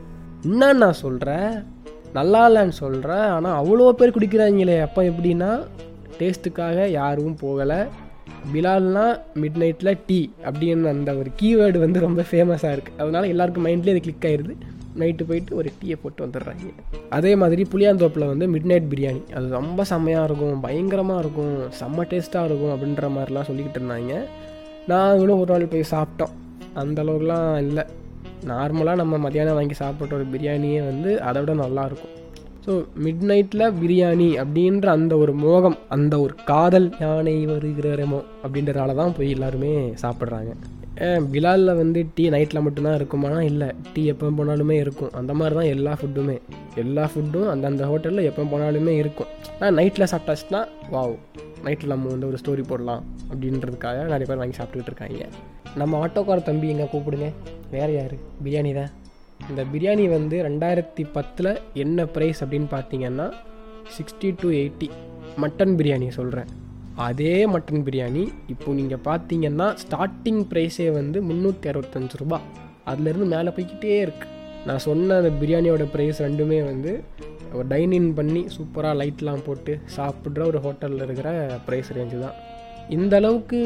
என்னன்னு 0.47 0.83
நான் 0.85 1.03
சொல்கிறேன் 1.05 1.51
நல்லா 2.19 2.41
இல்லைன்னு 2.49 2.77
சொல்கிறேன் 2.83 3.27
ஆனால் 3.37 3.57
அவ்வளோ 3.61 3.89
பேர் 4.01 4.17
குடிக்கிறாங்களே. 4.17 4.77
அப்போ 4.87 5.01
எப்படின்னா 5.11 5.51
டேஸ்ட்டுக்காக 6.19 6.87
யாரும் 7.01 7.39
போகலை. 7.45 7.81
பிலால்னா 8.53 9.05
மிட் 9.43 9.59
நைட்டில் 9.63 9.99
டீ 10.09 10.19
அப்படின்னு 10.49 10.93
அந்த 10.95 11.11
ஒரு 11.21 11.31
கீவேர்டு 11.41 11.79
வந்து 11.85 11.99
ரொம்ப 12.07 12.25
ஃபேமஸாக 12.31 12.75
இருக்குது 12.77 12.99
அதனால 13.03 13.27
எல்லாருக்கும் 13.33 13.67
மைண்ட்லேயே 13.67 13.95
அது 13.95 14.05
கிளிக் 14.07 14.27
ஆயிடுது 14.29 14.55
நைட்டு 15.03 15.27
போயிட்டு 15.29 15.53
ஒரு 15.61 15.71
டீயை 15.81 15.97
போட்டு 16.03 16.25
வந்துடுறாங்க. 16.25 16.73
அதே 17.19 17.33
மாதிரி 17.43 17.65
புளியாந்தோப்பில் 17.73 18.31
வந்து 18.33 18.47
மிட் 18.55 18.69
நைட் 18.71 18.91
பிரியாணி. 18.95 19.23
அது 19.37 19.47
ரொம்ப 19.59 19.85
செம்மையாக 19.93 20.29
இருக்கும் 20.29 20.65
பயங்கரமாக 20.67 21.23
இருக்கும் 21.25 21.55
செம்ம 21.81 22.07
டேஸ்ட்டாக 22.13 22.49
இருக்கும் 22.51 22.75
அப்படின்ற 22.75 23.11
மாதிரிலாம் 23.17 23.49
சொல்லிக்கிட்டு 23.51 23.81
இருந்தாங்க. 23.81 24.15
நாங்களும் 24.93 25.41
ஒரு 25.45 25.51
நாள் 25.53 25.73
போய் 25.75 25.93
சாப்பிட்டோம். 25.95 26.35
அந்தளவுக்குலாம் 26.83 27.51
இல்லை. 27.67 27.85
நார்மலாக 28.51 29.01
நம்ம 29.01 29.19
மதியானம் 29.25 29.57
வாங்கி 29.59 29.77
சாப்பிட்ற 29.81 30.17
ஒரு 30.19 30.27
பிரியாணியே 30.33 30.81
வந்து 30.91 31.11
அதை 31.29 31.39
விட 31.43 31.53
நல்லாயிருக்கும் 31.63 32.13
ஸோ 32.65 32.73
மிட் 33.05 33.25
நைட்டில் 33.31 33.65
பிரியாணி 33.81 34.29
அப்படின்ற 34.43 34.87
அந்த 34.99 35.13
ஒரு 35.23 35.33
மோகம் 35.43 35.77
அந்த 35.97 36.15
ஒரு 36.25 36.35
காதல் 36.51 36.89
யானை 37.03 37.35
வருகிறமோ 37.51 38.21
அப்படின்றனால 38.45 38.97
தான் 39.01 39.15
போய் 39.19 39.35
எல்லாருமே 39.37 39.73
சாப்பிட்றாங்க. 40.03 40.53
பிலாலில் 41.33 41.79
வந்து 41.81 42.01
டீ 42.15 42.25
நைட்டில் 42.35 42.63
மட்டும்தான் 42.67 42.97
இருக்குமானா 42.99 43.41
இல்லை. 43.51 43.69
டீ 43.95 44.03
எப்போ 44.13 44.27
போனாலுமே 44.39 44.77
இருக்கும். 44.85 45.11
அந்த 45.21 45.35
மாதிரி 45.35 45.55
தான் 45.59 45.71
எல்லா 45.75 45.93
ஃபுட்டுமே 46.01 46.37
எல்லா 46.83 47.05
ஃபுட்டும் 47.13 47.49
அந்தந்த 47.53 47.85
ஹோட்டலில் 47.91 48.29
எப்போ 48.31 48.43
போனாலுமே 48.53 48.95
இருக்கும். 49.03 49.31
ஆனால் 49.59 49.77
நைட்டில் 49.79 50.11
சாப்பிட்டாச்சுன்னா 50.13 50.63
வாவ் 50.95 51.15
நைட்டில் 51.67 51.93
நம்ம 51.95 52.11
வந்து 52.15 52.29
ஒரு 52.31 52.39
ஸ்டோரி 52.43 52.65
போடலாம். 52.71 53.03
அப்படின்றதுக்காக 53.31 54.05
நிறைய 54.13 54.27
பேர் 54.31 54.43
வாங்கி 54.43 54.59
சாப்பிட்டுக்கிட்டு 54.59 54.93
இருக்காங்க. 54.93 55.29
நம்ம 55.81 55.99
ஆட்டோக்கார 56.05 56.43
தம்பி 56.51 56.69
எங்கே 56.75 56.89
கூப்பிடுங்க? 56.93 57.29
வேறு 57.75 57.95
யார்? 57.95 58.17
பிரியாணி 58.45 58.73
தான். 58.81 58.93
இந்த 59.51 59.63
பிரியாணி 59.73 60.05
வந்து 60.09 60.37
ரெண்டாயிரத்தி 60.49 61.05
பத்தில் 61.17 61.51
என்ன 61.85 62.05
ப்ரைஸ் 62.15 62.43
அப்படின்னு 62.45 62.69
பார்த்தீங்கன்னா 62.77 63.27
sixty 63.97 64.31
to 64.43 64.49
eighty 64.61 64.89
mutton 65.43 65.75
biryani 65.81 66.09
சொல்கிறேன் 66.21 66.49
அதே 67.05 67.35
மட்டன் 67.53 67.83
பிரியாணி. 67.87 68.23
இப்போ 68.53 68.69
நீங்கள் 68.79 69.03
பார்த்தீங்கன்னா 69.09 69.67
ஸ்டார்டிங் 69.83 70.41
ப்ரைஸே 70.51 70.87
வந்து 70.99 71.19
முந்நூற்றி 71.29 71.67
அறுபத்தஞ்சு 71.73 72.19
ரூபா. 72.21 72.39
அதுலேருந்து 72.91 73.27
மேலே 73.33 73.51
போய்கிட்டே 73.57 73.97
இருக்குது 74.05 74.33
நான் 74.69 74.83
சொன்ன 74.87 75.17
அந்த 75.21 75.31
பிரியாணியோட 75.41 75.85
ப்ரைஸ் 75.95 76.19
ரெண்டுமே 76.27 76.59
வந்து 76.69 76.93
ஒரு 77.57 77.67
டைனிங் 77.73 78.09
பண்ணி 78.19 78.43
சூப்பராக 78.55 78.99
லைட்லாம் 79.01 79.45
போட்டு 79.49 79.73
சாப்பிட்ற 79.97 80.41
ஒரு 80.51 80.61
ஹோட்டலில் 80.65 81.05
இருக்கிற 81.07 81.29
ப்ரைஸ் 81.67 81.91
ரேஞ்சு 81.97 82.19
தான். 82.25 82.39
இந்த 82.97 83.15
அளவுக்கு 83.21 83.61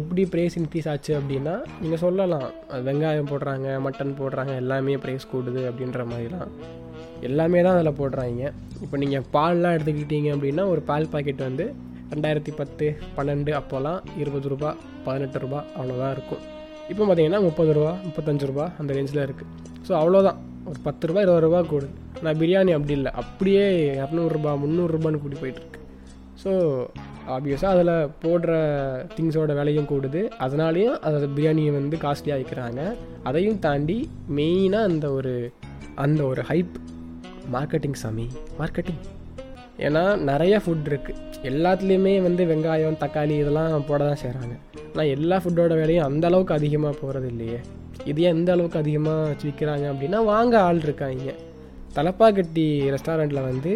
எப்படி 0.00 0.22
ப்ரைஸ் 0.34 0.58
இன்க்ரீஸ் 0.60 0.90
ஆச்சு 0.92 1.12
அப்படின்னா 1.20 1.54
நீங்கள் 1.80 2.02
சொல்லலாம். 2.04 2.46
வெங்காயம் 2.88 3.30
போடுறாங்க 3.32 3.66
மட்டன் 3.86 4.14
போடுறாங்க 4.20 4.54
எல்லாமே 4.62 4.96
ப்ரைஸ் 5.04 5.26
கூடுது 5.32 5.62
அப்படின்ற 5.70 6.02
மாதிரிலாம். 6.12 6.52
எல்லாமே 7.28 7.58
தான் 7.66 7.76
அதில் 7.78 7.98
போடுறாங்க. 8.02 8.52
இப்போ 8.84 8.96
நீங்கள் 9.04 9.26
பால்லாம் 9.36 9.76
எடுத்துக்கிட்டீங்க 9.78 10.30
அப்படின்னா 10.36 10.66
ஒரு 10.74 10.82
பால் 10.92 11.12
பாக்கெட் 11.14 11.44
வந்து 11.48 11.66
ரெண்டாயிரத்தி 12.14 12.54
பத்து 12.60 12.86
பன்னெண்டு 13.18 13.52
அப்போல்லாம் 13.60 14.00
இருபது 14.22 14.48
ரூபா 14.54 14.70
பதினெட்டு 15.06 15.38
ரூபா 15.44 15.60
அவ்வளோதான் 15.76 16.12
இருக்கும். 16.16 16.42
இப்போ 16.90 17.02
பார்த்தீங்கன்னா 17.04 17.40
முப்பது 17.48 17.70
ரூபா 17.78 17.92
முப்பத்தஞ்சு 18.06 18.48
ரூபா 18.50 18.66
அந்த 18.80 18.90
ரேஞ்சில் 18.98 19.24
இருக்குது 19.26 19.50
ஸோ 19.86 19.92
அவ்வளோதான். 20.00 20.40
ஒரு 20.70 20.78
பத்து 20.84 21.08
ரூபா 21.08 21.20
இருபது 21.24 21.44
ரூபா 21.44 21.58
கூடு. 21.70 21.86
நான் 22.24 22.38
பிரியாணி 22.42 22.72
அப்படி 22.76 22.94
இல்லை. 22.98 23.10
அப்படியே 23.22 23.64
இரநூறுபா 24.02 24.52
முந்நூறுரூபான்னு 24.62 25.20
கூட்டி 25.22 25.38
போயிட்டுருக்கு. 25.40 25.80
ஸோ 26.42 26.52
ஆப்வியஸாக 27.34 27.74
அதில் 27.74 27.92
போடுற 28.22 28.52
திங்ஸோட 29.16 29.52
விலையும் 29.58 29.88
கூடுது. 29.92 30.22
அதனாலேயும் 30.44 30.96
அதை 31.08 31.28
பிரியாணியை 31.36 31.72
வந்து 31.78 31.98
காஸ்ட்லியாக 32.04 32.38
ஆகிக்கிறாங்க 32.38 32.82
அதையும் 33.30 33.60
தாண்டி 33.66 33.98
மெயினாக 34.38 34.88
அந்த 34.90 35.08
ஒரு 35.18 35.34
அந்த 36.04 36.20
ஒரு 36.30 36.44
ஹைப் 36.50 36.74
மார்க்கெட்டிங் 37.56 37.98
சாமி 38.02 38.26
மார்க்கெட்டிங் 38.60 39.02
ஏன்னா 39.86 40.02
நிறைய 40.30 40.54
ஃபுட் 40.64 40.88
இருக்குது 40.90 41.33
எல்லாத்துலேயுமே 41.50 42.12
வந்து 42.26 42.42
வெங்காயம் 42.50 43.00
தக்காளி 43.02 43.34
இதெல்லாம் 43.42 43.86
போட 43.88 44.00
தான் 44.08 44.20
செய்கிறாங்க 44.22 44.54
ஆனால் 44.90 45.10
எல்லா 45.16 45.36
ஃபுட்டோட 45.42 45.72
விலையும் 45.80 46.06
அந்த 46.08 46.24
அளவுக்கு 46.30 46.54
அதிகமாக 46.58 46.94
போகிறது 47.00 47.28
இல்லையே. 47.32 47.58
இது 48.10 48.22
ஏன் 48.26 48.34
எந்த 48.36 48.50
அளவுக்கு 48.54 48.78
அதிகமாக 48.82 49.24
வச்சு 49.30 49.46
விற்கிறாங்க 49.48 49.86
அப்படின்னா 49.92 50.18
வாங்க 50.32 50.54
ஆள் 50.68 50.80
இருக்காங்க. 50.86 51.32
தலப்பாக்கட்டி 51.96 52.66
ரெஸ்டாரண்ட்டில் 52.94 53.46
வந்து 53.50 53.72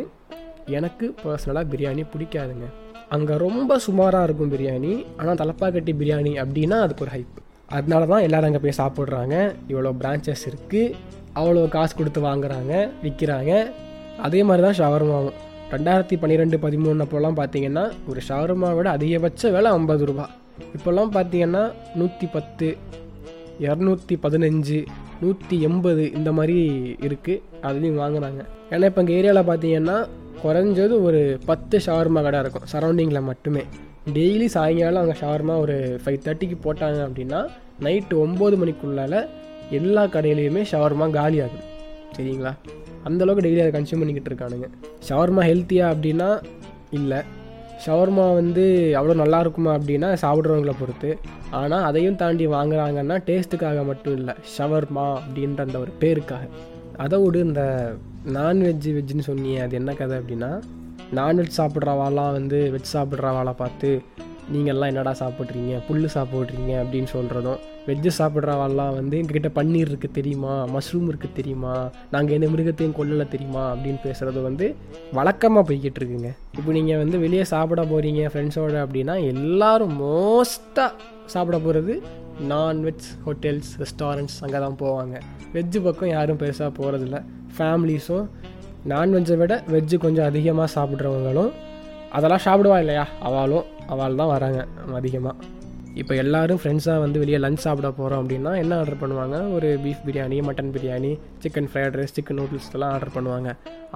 எனக்கு 0.78 1.06
பர்சனலாக 1.24 1.70
பிரியாணி 1.72 2.04
பிடிக்காதுங்க. 2.12 2.68
அங்கே 3.16 3.34
ரொம்ப 3.46 3.78
சுமாராக 3.86 4.26
இருக்கும் 4.28 4.52
பிரியாணி 4.54 4.92
ஆனால் 5.18 5.40
தலப்பாக்கட்டி 5.42 5.92
பிரியாணி 6.00 6.32
அப்படின்னா 6.44 6.78
அதுக்கு 6.86 7.04
ஒரு 7.06 7.12
ஹைப் 7.16 7.36
அதனால 7.76 8.02
தான் 8.12 8.24
எல்லோரும் 8.26 8.48
அங்கே 8.50 8.62
போய் 8.64 8.78
சாப்பிட்றாங்க. 8.82 9.36
இவ்வளோ 9.70 9.92
பிரான்ச்சஸ் 10.00 10.46
இருக்குது 10.50 10.94
அவ்வளோ 11.38 11.66
காசு 11.76 11.92
கொடுத்து 11.98 12.20
வாங்குறாங்க 12.28 12.74
விற்கிறாங்க 13.04 13.52
அதே 14.26 14.40
மாதிரி 14.48 14.62
தான் 14.66 14.78
ஷவர்மாவும் 14.80 15.36
ரெண்டாயிரத்தி 15.72 16.16
பன்னிரெண்டு 16.20 16.56
பதிமூணு 16.64 17.04
அப்போல்லாம் 17.04 17.36
பார்த்தீங்கன்னா 17.38 17.82
ஒரு 18.10 18.20
ஷவர்மாவோட 18.28 18.88
அதிகபட்ச 18.96 19.50
விலை 19.54 19.70
ஐம்பது 19.78 20.04
ரூபா. 20.10 20.26
இப்போல்லாம் 20.76 21.12
பார்த்தீங்கன்னா 21.16 21.64
நூற்றி 21.98 22.26
பத்து 22.36 22.68
இரநூத்தி 23.64 24.14
பதினஞ்சு 24.24 24.78
நூற்றி 25.22 25.56
எண்பது 25.68 26.04
இந்த 26.18 26.30
மாதிரி 26.38 26.56
இருக்குது 27.06 27.42
அதுலேயும் 27.68 28.00
வாங்குறாங்க. 28.02 28.40
ஏன்னா 28.72 28.88
இப்போ 28.90 29.02
எங்கள் 29.04 29.18
ஏரியாவில் 29.18 29.48
பார்த்தீங்கன்னா 29.50 29.98
குறைஞ்சது 30.42 30.96
ஒரு 31.08 31.20
பத்து 31.50 31.76
ஷவர்மா 31.86 32.22
கடை 32.26 32.40
இருக்கும். 32.44 32.66
சரௌண்டிங்கில் 32.72 33.28
மட்டுமே. 33.30 33.64
டெய்லி 34.16 34.48
சாயங்காலம் 34.56 35.02
அங்கே 35.02 35.16
ஷவர்மா 35.22 35.54
ஒரு 35.64 35.76
ஃபைவ் 36.02 36.20
தேர்ட்டிக்கு 36.26 36.58
போட்டாங்க 36.66 37.00
அப்படின்னா 37.06 37.40
நைட்டு 37.86 38.14
ஒம்பது 38.26 38.56
மணிக்குள்ளால 38.62 39.14
எல்லா 39.80 40.04
கடையிலையுமே 40.14 40.62
ஷவர்மா 40.72 41.08
காலி 41.18 41.40
ஆகுது 41.46 41.64
சரிங்களா? 42.16 42.52
அந்தளவுக்கு 43.06 43.44
டெய்லி 43.46 43.60
அதை 43.64 43.72
கன்சியூம் 43.76 44.00
பண்ணிக்கிட்டு 44.02 44.30
இருக்கானுங்க. 44.32 44.68
ஷவர்மா 45.08 45.42
ஹெல்த்தியா 45.50 45.86
அப்படின்னா 45.94 46.28
இல்லை. 46.90 47.20
ஷவர்மா 47.86 48.34
வந்து 48.34 48.64
அவ்வளோ 48.98 49.14
நல்லா 49.14 49.40
இருக்குமா 49.40 49.72
அப்படின்னா 49.78 50.08
சாப்பிட்றவங்கள 50.22 50.72
பொறுத்து. 50.80 51.10
ஆனால் 51.50 51.84
அதையும் 51.88 52.18
தாண்டி 52.22 52.46
வாங்குறாங்கன்னா 52.46 53.16
டேஸ்ட்டுக்காக 53.28 53.84
மட்டும் 53.84 54.16
இல்லை 54.18 54.34
ஷவர்மா 54.56 55.06
அப்படின்ற 55.20 55.60
அந்த 55.66 55.78
ஒரு 55.78 55.92
பேருக்காக. 56.00 56.46
அதை 57.04 57.18
விடு 57.22 57.40
இந்த 57.40 57.62
நான்வெஜ் 58.36 58.88
வெஜ்ஜுன்னு 58.96 59.28
சொன்னியே 59.30 59.58
அது 59.64 59.76
என்ன 59.80 59.92
கதை 59.92 60.18
அப்படின்னா 60.18 60.50
நான்வெஜ் 61.18 61.58
சாப்பிட்றவாலாம் 61.58 62.32
வந்து 62.32 62.58
வெஜ் 62.74 62.94
சாப்பிட்றவாலாம் 62.94 63.60
பார்த்து 63.62 63.90
நீங்கள்லாம் 64.52 64.90
என்னடா 64.92 65.12
சாப்பிட்றீங்க? 65.20 65.80
புல் 65.88 66.04
சாப்பிட்றீங்க 66.14 66.72
அப்படின்னு 66.82 67.08
சொல்கிறதும் 67.14 67.58
வெஜ்ஜு 67.86 68.10
சாப்பிட்றவாலாம் 68.18 68.94
வந்து 68.98 69.16
எங்ககிட்ட 69.20 69.50
பன்னீர் 69.58 69.90
இருக்குது 69.90 70.10
தெரியுமா? 70.10 70.66
மஷ்ரூம் 70.74 71.08
இருக்குது 71.10 71.32
தெரியுமா? 71.32 71.90
நாங்கள் 72.10 72.36
எந்த 72.36 72.46
மிருகத்தையும் 72.46 72.96
கொல்லலை 72.98 73.28
தெரியுமா? 73.28 73.74
அப்படின்னு 73.74 74.00
பேசுகிறது 74.06 74.42
வந்து 74.42 74.76
வழக்கமாக 75.12 75.72
போய்கிட்டு 75.72 76.00
இருக்குங்க. 76.00 76.30
இப்போ 76.58 76.72
நீங்கள் 76.72 76.96
வந்து 76.96 77.18
வெளியே 77.18 77.44
சாப்பிட 77.44 77.82
போகிறீங்க 77.82 78.22
ஃப்ரெண்ட்ஸோட 78.32 78.76
அப்படின்னா 78.84 79.16
எல்லோரும் 79.32 79.94
மோஸ்ட்டாக 80.02 80.90
சாப்பிட 81.26 81.58
போகிறது 81.58 82.02
நான்வெஜ் 82.48 83.06
ஹோட்டல்ஸ் 83.24 83.70
ரெஸ்டாரண்ட்ஸ் 83.82 84.38
அங்கே 84.40 84.58
தான் 84.58 84.78
போவாங்க. 84.84 85.16
வெஜ்ஜு 85.54 85.82
பக்கம் 85.82 86.08
யாரும் 86.08 86.38
பெருசாக 86.42 86.70
போகிறதில்ல 86.80 87.20
ஃபேமிலிஸும் 87.56 88.28
நான்வெஜ்ஜை 88.92 89.36
விட 89.36 89.62
வெஜ்ஜு 89.74 89.96
கொஞ்சம் 89.96 90.24
அதிகமாக 90.24 90.68
சாப்பிட்றவங்களும் 90.76 91.50
அதெல்லாம் 92.12 92.44
சாப்பிடுவா 92.44 92.78
இல்லையா? 92.78 93.06
அவளும். 93.20 93.66
அவள் 93.94 94.20
தான் 94.22 94.32
வராங்க 94.34 94.60
அதிகமாக 95.00 95.36
இப்போ 96.00 96.14
எல்லோரும் 96.22 96.58
ஃப்ரெண்ட்ஸாக 96.62 97.02
வந்து 97.02 97.20
வெளியே 97.22 97.38
லஞ்ச் 97.44 97.62
சாப்பிட 97.64 97.88
போகிறோம் 97.98 98.20
அப்படின்னா 98.22 98.50
என்ன 98.62 98.72
ஆர்டர் 98.80 99.00
பண்ணுவாங்க? 99.00 99.36
ஒரு 99.54 99.68
beef 99.84 100.02
biryani 100.08 100.36
mutton 100.48 100.70
biryani 100.74 101.10
chicken 101.44 101.68
fried 101.70 101.96
rice 101.98 102.14
chicken 102.16 102.38
noodles 102.40 102.68
எல்லாம் 102.74 102.92
ஆர்டர் 102.96 103.14
பண்ணுவாங்க. 103.16 103.48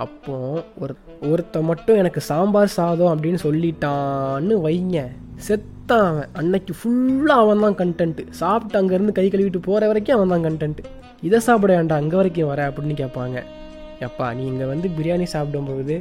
அப்போது 0.05 0.63
ஒரு 0.83 0.95
ஒருத்த 1.31 1.63
மட்டும் 1.71 2.01
எனக்கு 2.03 2.21
சாம்பார் 2.31 2.75
சாதம் 2.79 3.13
அப்படின்னு 3.15 3.41
சொல்லிட்டான்னு 3.47 4.57
வைங்க. 4.67 5.01
செத்தான் 5.49 6.07
அவன். 6.11 6.29
அன்னைக்கு 6.41 6.75
ஃபுல்லாக 6.81 7.45
அவன் 7.45 7.65
தான் 7.67 7.79
கண்டென்ட்டு 7.83 8.25
சாப்பிட்டு 8.43 8.81
அங்கேருந்து 8.81 9.19
கை 9.19 9.27
கழுவிட்டு 9.29 9.67
போகிற 9.69 9.87
வரைக்கும் 9.93 10.17
அவன் 10.19 10.35
தான் 10.35 10.47
கண்டென்ட்டு 10.49 10.91
இதை 11.29 11.41
சாப்பிட 11.49 11.73
வேண்டாம் 11.79 12.01
அங்கே 12.03 12.17
வரைக்கும் 12.21 12.53
வர 12.53 12.63
அப்படின்னு 12.71 12.97
கேட்பாங்க. 13.03 13.39
எப்பா 14.07 14.27
நீ 14.37 14.43
இங்கே 14.53 14.67
வந்து 14.73 14.87
பிரியாணி 14.99 15.27
சாப்பிடும்போது 15.35 15.95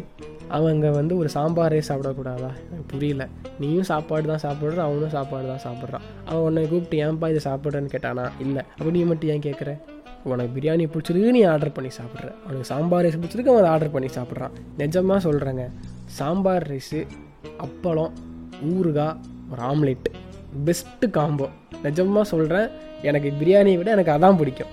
அவன் 0.55 0.71
அங்கே 0.73 0.89
வந்து 0.97 1.13
ஒரு 1.21 1.29
சாம்பாரே 1.35 1.81
சாப்பிடக்கூடாதா? 1.89 2.49
எனக்கு 2.67 2.85
புரியல. 2.93 3.23
நீயும் 3.61 3.87
சாப்பாடு 3.89 4.25
தான் 4.31 4.43
சாப்பிட்ற 4.45 4.81
அவனும் 4.87 5.13
சாப்பாடு 5.15 5.45
தான் 5.51 5.63
சாப்பிட்றான். 5.65 6.05
அவன் 6.29 6.43
உன்னை 6.47 6.63
கூப்பிட்டு 6.71 6.97
ஏன்பா 7.05 7.29
இதை 7.33 7.41
சாப்பிட்றேன்னு 7.49 7.93
கேட்டானா? 7.93 8.25
இல்லை. 8.45 8.63
அப்போ 8.77 8.89
நீ 8.95 9.03
மட்டும் 9.11 9.31
ஏன் 9.35 9.45
கேட்குற 9.47 9.71
உனக்கு 10.31 10.51
பிரியாணி 10.57 10.85
பிடிச்சிருக்கு 10.93 11.35
நீ 11.37 11.43
ஆர்டர் 11.51 11.75
பண்ணி 11.77 11.91
சாப்பிட்ற. 11.99 12.27
அவனுக்கு 12.45 12.69
சாம்பார் 12.71 13.05
ரைஸ் 13.05 13.21
பிடிச்சிருக்கு 13.21 13.53
அவன் 13.53 13.69
ஆர்டர் 13.73 13.93
பண்ணி 13.95 14.09
சாப்பிட்றான். 14.17 14.55
நிஜமாக 14.81 15.19
சொல்கிறேங்க 15.27 15.65
சாம்பார் 16.17 16.67
ரைஸு 16.73 17.01
அப்பளம் 17.67 18.13
ஊறுகாய் 18.71 19.17
ஒரு 19.53 19.63
ஆம்லெட் 19.71 20.09
பெஸ்ட்டு 20.67 21.07
காம்போ 21.17 21.47
நிஜமாக 21.85 22.25
சொல்கிறேன் 22.33 22.69
எனக்கு 23.09 23.29
பிரியாணியை 23.39 23.77
விட 23.79 23.89
எனக்கு 23.97 24.15
அதான் 24.17 24.39
பிடிக்கும். 24.39 24.71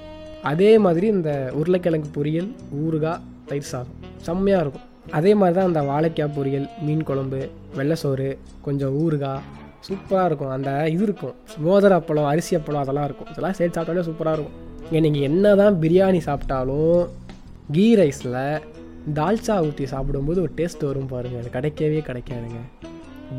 அதே 0.50 0.70
மாதிரி 0.84 1.06
இந்த 1.06 1.30
உருளைக்கிழங்கு 1.60 2.10
பொரியல் 2.16 2.50
ஊறுகாய் 2.82 3.22
தயிர் 3.48 3.70
சாதம். 3.72 3.98
செம்மையாக 4.26 4.64
இருக்கும். 4.64 4.86
அதே 5.18 5.32
மாதிரி 5.40 5.56
தான் 5.58 5.68
அந்த 5.70 5.82
வாழைக்காய் 5.90 6.34
பொரியல் 6.36 6.66
மீன் 6.86 7.04
குழம்பு 7.08 7.40
வெள்ளை 7.76 7.96
சோறு 8.02 8.28
கொஞ்சம் 8.66 8.96
ஊறுகாய் 9.02 9.44
சூப்பராக 9.86 10.28
இருக்கும். 10.28 10.52
அந்த 10.56 10.70
இது 10.94 11.04
இருக்கும். 11.08 11.34
மோதிர 11.64 11.92
அப்பளம் 12.00 12.28
அரிசி 12.32 12.56
அப்பளம் 12.58 12.82
அதெல்லாம் 12.84 13.06
இருக்கும். 13.08 13.28
இதெல்லாம் 13.32 13.56
சேர்த்து 13.58 13.76
சாப்பிட்டாலே 13.78 14.06
சூப்பராக 14.08 14.36
இருக்கும். 14.38 14.58
இங்கே 14.86 15.00
நீங்கள் 15.06 15.26
என்ன 15.30 15.54
தான் 15.62 15.78
பிரியாணி 15.84 16.20
சாப்பிட்டாலும் 16.28 17.00
கீ 17.76 17.86
ரைஸில் 18.00 18.36
தால்ச்சா 19.18 19.54
ஊற்றி 19.66 19.84
சாப்பிடும்போது 19.94 20.38
ஒரு 20.44 20.52
டேஸ்ட் 20.58 20.86
வரும் 20.88 21.10
பாருங்கள் 21.12 21.40
அது 21.42 21.50
கிடைக்கவே 21.56 22.00
கிடைக்காதுங்க. 22.08 22.60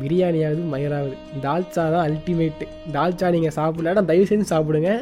பிரியாணியாவது 0.00 0.62
மயராகுது 0.72 1.16
தால்ச்சா 1.46 1.84
தான் 1.94 2.04
அல்டிமேட்டு 2.08 2.66
தால்ச்சா 2.96 3.28
நீங்கள் 3.36 3.56
சாப்பிடலன்னா 3.58 4.04
தயவு 4.10 4.30
செஞ்சு 4.30 4.46
சாப்பிடுங்க. 4.52 4.92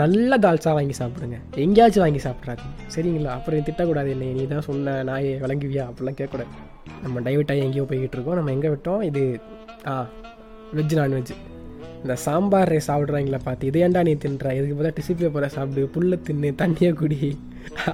நல்ல 0.00 0.36
தால்சா 0.44 0.70
வாங்கி 0.76 0.94
சாப்பிடுங்க. 0.98 1.38
எங்கேயாச்சும் 1.64 2.04
வாங்கி 2.04 2.20
சாப்பிட்றாரு 2.24 2.62
சரிங்களா? 2.94 3.30
அப்புறம் 3.38 3.64
திட்டக்கூடாது 3.68 4.10
என்னை. 4.14 4.28
நீ 4.36 4.44
தான் 4.52 4.66
சொன்ன 4.68 4.94
நாயை 5.08 5.32
விளங்குவியா 5.42 5.84
அப்படிலாம் 5.88 6.18
கேட்கக்கூடாது. 6.20 6.52
நம்ம 7.04 7.20
டைவெட்டாக 7.26 7.64
எங்கேயோ 7.64 7.84
போய்கிட்டு 7.90 8.16
இருக்கோம். 8.18 8.38
நம்ம 8.38 8.52
எங்கே 8.56 8.70
விட்டோம்? 8.74 9.02
இது 9.08 9.22
ஆ 9.90 9.94
வெஜ் 10.78 10.94
நான்வெஜ் 11.00 11.32
இந்த 12.02 12.14
சாம்பார் 12.26 12.70
ரைஸ் 12.72 12.88
சாப்பிட்றாங்களா 12.90 13.40
பார்த்து 13.46 13.68
இதை 13.70 13.80
ஏன்டா 13.86 14.00
நீ 14.08 14.12
தின்ற? 14.22 14.54
இதுக்கு 14.58 14.76
பார்த்தா 14.76 14.96
டிசி 14.98 15.12
பேப்பரை 15.18 15.48
சாப்பிடு 15.56 15.82
புல்லை 15.96 16.16
தின்னு 16.28 16.50
தண்ணியை 16.62 16.90
குடி. 17.00 17.18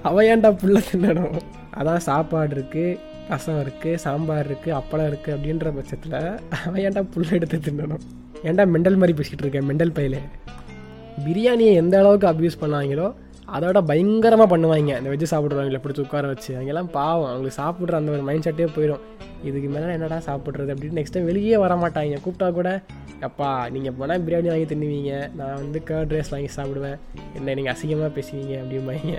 அவன் 0.09 0.29
ஏன்டா 0.33 0.51
புல்லை 0.63 0.83
தின்னணும்? 0.91 1.37
அதான் 1.81 2.05
சாப்பாடு 2.09 2.55
இருக்குது 2.59 2.99
ரசம் 3.33 3.61
இருக்குது 3.65 4.01
சாம்பார் 4.05 4.47
இருக்குது 4.51 4.77
அப்பளம் 4.81 5.09
இருக்குது 5.11 5.35
அப்படின்ற 5.37 5.73
பட்சத்தில் 5.79 6.19
அவன் 6.67 6.83
ஏன்டா 6.87 7.03
புல்லை 7.17 7.35
எடுத்து 7.39 7.59
தின்னணும்? 7.67 8.05
ஏன்டா 8.51 8.67
மெண்டல் 8.77 9.01
மாதிரி 9.03 9.17
பேசிக்கிட்டு 9.19 9.47
இருக்கேன் 9.47 9.69
மெண்டல் 9.71 9.97
பையில. 9.99 10.19
பிரியாணியை 11.27 11.73
எந்த 11.83 11.95
அளவுக்கு 12.03 12.29
அப்யூஸ் 12.33 12.63
பண்ணாங்களோ 12.63 13.09
அதோட 13.57 13.79
பயங்கரமாக 13.91 14.49
பண்ணுவாங்க. 14.53 14.91
இந்த 15.01 15.11
வெஜ்ஜு 15.13 15.29
சாப்பிட்றவங்கள 15.33 15.79
பிடிச்சி 15.85 16.03
உட்கார 16.05 16.27
வச்சு 16.33 16.51
அவங்கெல்லாம் 16.57 16.91
பாவம். 16.97 17.29
அவங்களுக்கு 17.33 17.59
சாப்பிட்ற 17.61 18.01
அந்த 18.01 18.11
ஒரு 18.17 18.25
மைண்ட் 18.29 18.47
செட்டே 18.47 18.67
போயிடும் 18.77 19.05
இதுக்கு 19.49 19.69
மேலே 19.75 19.93
என்னடா 19.97 20.19
சாப்பிட்றது 20.27 20.73
அப்படின்னு 20.75 20.99
நெக்ஸ்ட் 20.99 21.15
டைம் 21.17 21.29
வெளியே 21.31 21.57
வர 21.65 21.75
மாட்டாங்க. 21.83 22.17
கூப்பிட்டா 22.25 22.49
கூட 22.59 22.71
அப்பா 23.29 23.49
நீங்கள் 23.75 23.95
போனால் 23.99 24.25
பிரியாணி 24.27 24.49
வாங்கி 24.53 24.67
தின்னுவீங்க. 24.73 25.13
நான் 25.39 25.55
வந்து 25.63 25.79
கர்ட் 25.91 26.13
ரைஸ் 26.17 26.33
வாங்கி 26.35 26.51
சாப்பிடுவேன். 26.57 26.99
என்ன 27.39 27.55
நீங்கள் 27.59 27.75
அசிங்கமாக 27.75 28.11
பேசுவீங்க 28.19 28.55
அப்படிம்பாங்க. 28.63 29.15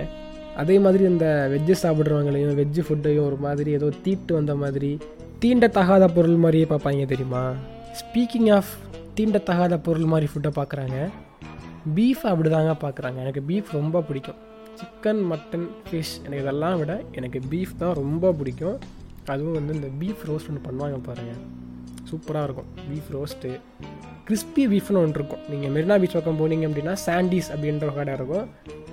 அதே 0.62 0.76
மாதிரி 0.84 1.02
இந்த 1.12 1.26
வெஜ்ஜு 1.54 1.74
சாப்பிட்றவங்களையும் 1.82 2.54
வெஜ்ஜு 2.60 2.84
ஃபுட்டையும் 2.86 3.26
ஒரு 3.30 3.38
மாதிரி 3.46 3.72
ஏதோ 3.78 3.88
தீட்டு 4.04 4.34
வந்த 4.38 4.54
மாதிரி 4.62 4.92
தீண்டத்தகாத 5.42 6.06
பொருள் 6.18 6.40
மாதிரியே 6.44 6.68
பார்ப்பாங்க 6.74 7.08
தெரியுமா? 7.14 7.42
ஸ்பீக்கிங் 8.00 8.50
ஆஃப் 8.58 8.72
தீண்டத்தகாத 9.18 9.74
பொருள் 9.88 10.10
மாதிரி 10.12 10.28
ஃபுட்டை 10.32 10.52
பார்க்குறாங்க. 10.60 10.98
பீஃப் 11.96 12.22
அப்படிதாங்க 12.22 12.72
பார்க்குறாங்க. 12.84 13.16
எனக்கு 13.16 13.42
பீஃப் 13.48 13.70
ரொம்ப 13.72 14.00
பிடிக்கும். 14.00 14.34
சிக்கன் 14.80 15.22
மட்டன் 15.30 15.66
ஃபிஷ் 15.86 16.14
எனக்கு 16.24 16.42
இதெல்லாம் 16.42 16.78
விட 16.78 17.02
எனக்கு 17.12 17.40
பீஃப் 17.50 17.72
தான் 17.78 17.94
ரொம்ப 17.94 18.32
பிடிக்கும். 18.32 18.78
அதுவும் 19.26 19.52
வந்து 19.52 19.74
இந்த 19.74 19.88
பீஃப் 20.00 20.22
ரோஸ்ட் 20.28 20.48
ஒன்று 20.50 20.62
பண்ணுவாங்க 20.66 20.98
பாருங்கள் 21.02 21.40
சூப்பராக 22.10 22.42
இருக்கும். 22.42 22.68
பீஃப் 22.90 23.10
ரோஸ்ட்டு 23.16 23.50
கிறிஸ்பி 24.24 24.66
பீஃப்னு 24.66 25.00
ஒன்று 25.04 25.18
இருக்கும். 25.20 25.40
நீங்கள் 25.48 25.72
மெரினா 25.74 26.00
பீச் 26.00 26.12
பக்கம் 26.12 26.38
போனீங்க 26.40 26.66
அப்படின்னா 26.68 26.96
சாண்டீஸ் 27.06 27.48
அப்படின்ற 27.54 27.84
ஒரு 27.84 27.94
கடை 27.94 28.14
இருக்கும். 28.14 28.48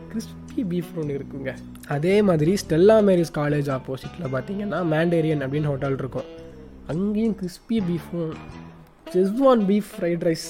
கிறிஸ்பி 0.10 0.64
பீஃப்னு 0.64 1.02
ஒன்று 1.02 1.18
இருக்குங்க. 1.20 1.54
அதே 1.88 2.22
மாதிரி 2.22 2.54
ஸ்டெல்லா 2.54 2.98
மேரிஸ் 3.10 3.34
காலேஜ் 3.36 3.70
ஆப்போசிட்டில் 3.78 4.34
பார்த்தீங்கன்னா 4.36 4.80
மேண்டேரியன் 4.94 5.44
அப்படின்னு 5.46 5.64
ஹோட்டல் 5.64 5.98
இருக்கும். 5.98 6.24
அங்கேயும் 6.88 7.36
கிறிஸ்பி 7.36 7.80
பீஃபும் 7.80 8.34
செஸ்வான் 9.14 9.64
பீஃப் 9.70 9.92
ஃப்ரைட் 10.00 10.26
ரைஸ் 10.30 10.50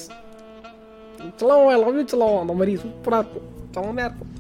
சொல்லலாம் 1.35 1.75
எல்லாமே 1.77 2.03
சிலவம் 2.05 2.41
அந்த 2.41 2.53
மாதிரி 2.53 2.73
சூப்பராக 2.83 3.23
இருக்கும். 3.23 3.47
செம்மையாக 3.71 4.09
இருக்கும். 4.09 4.33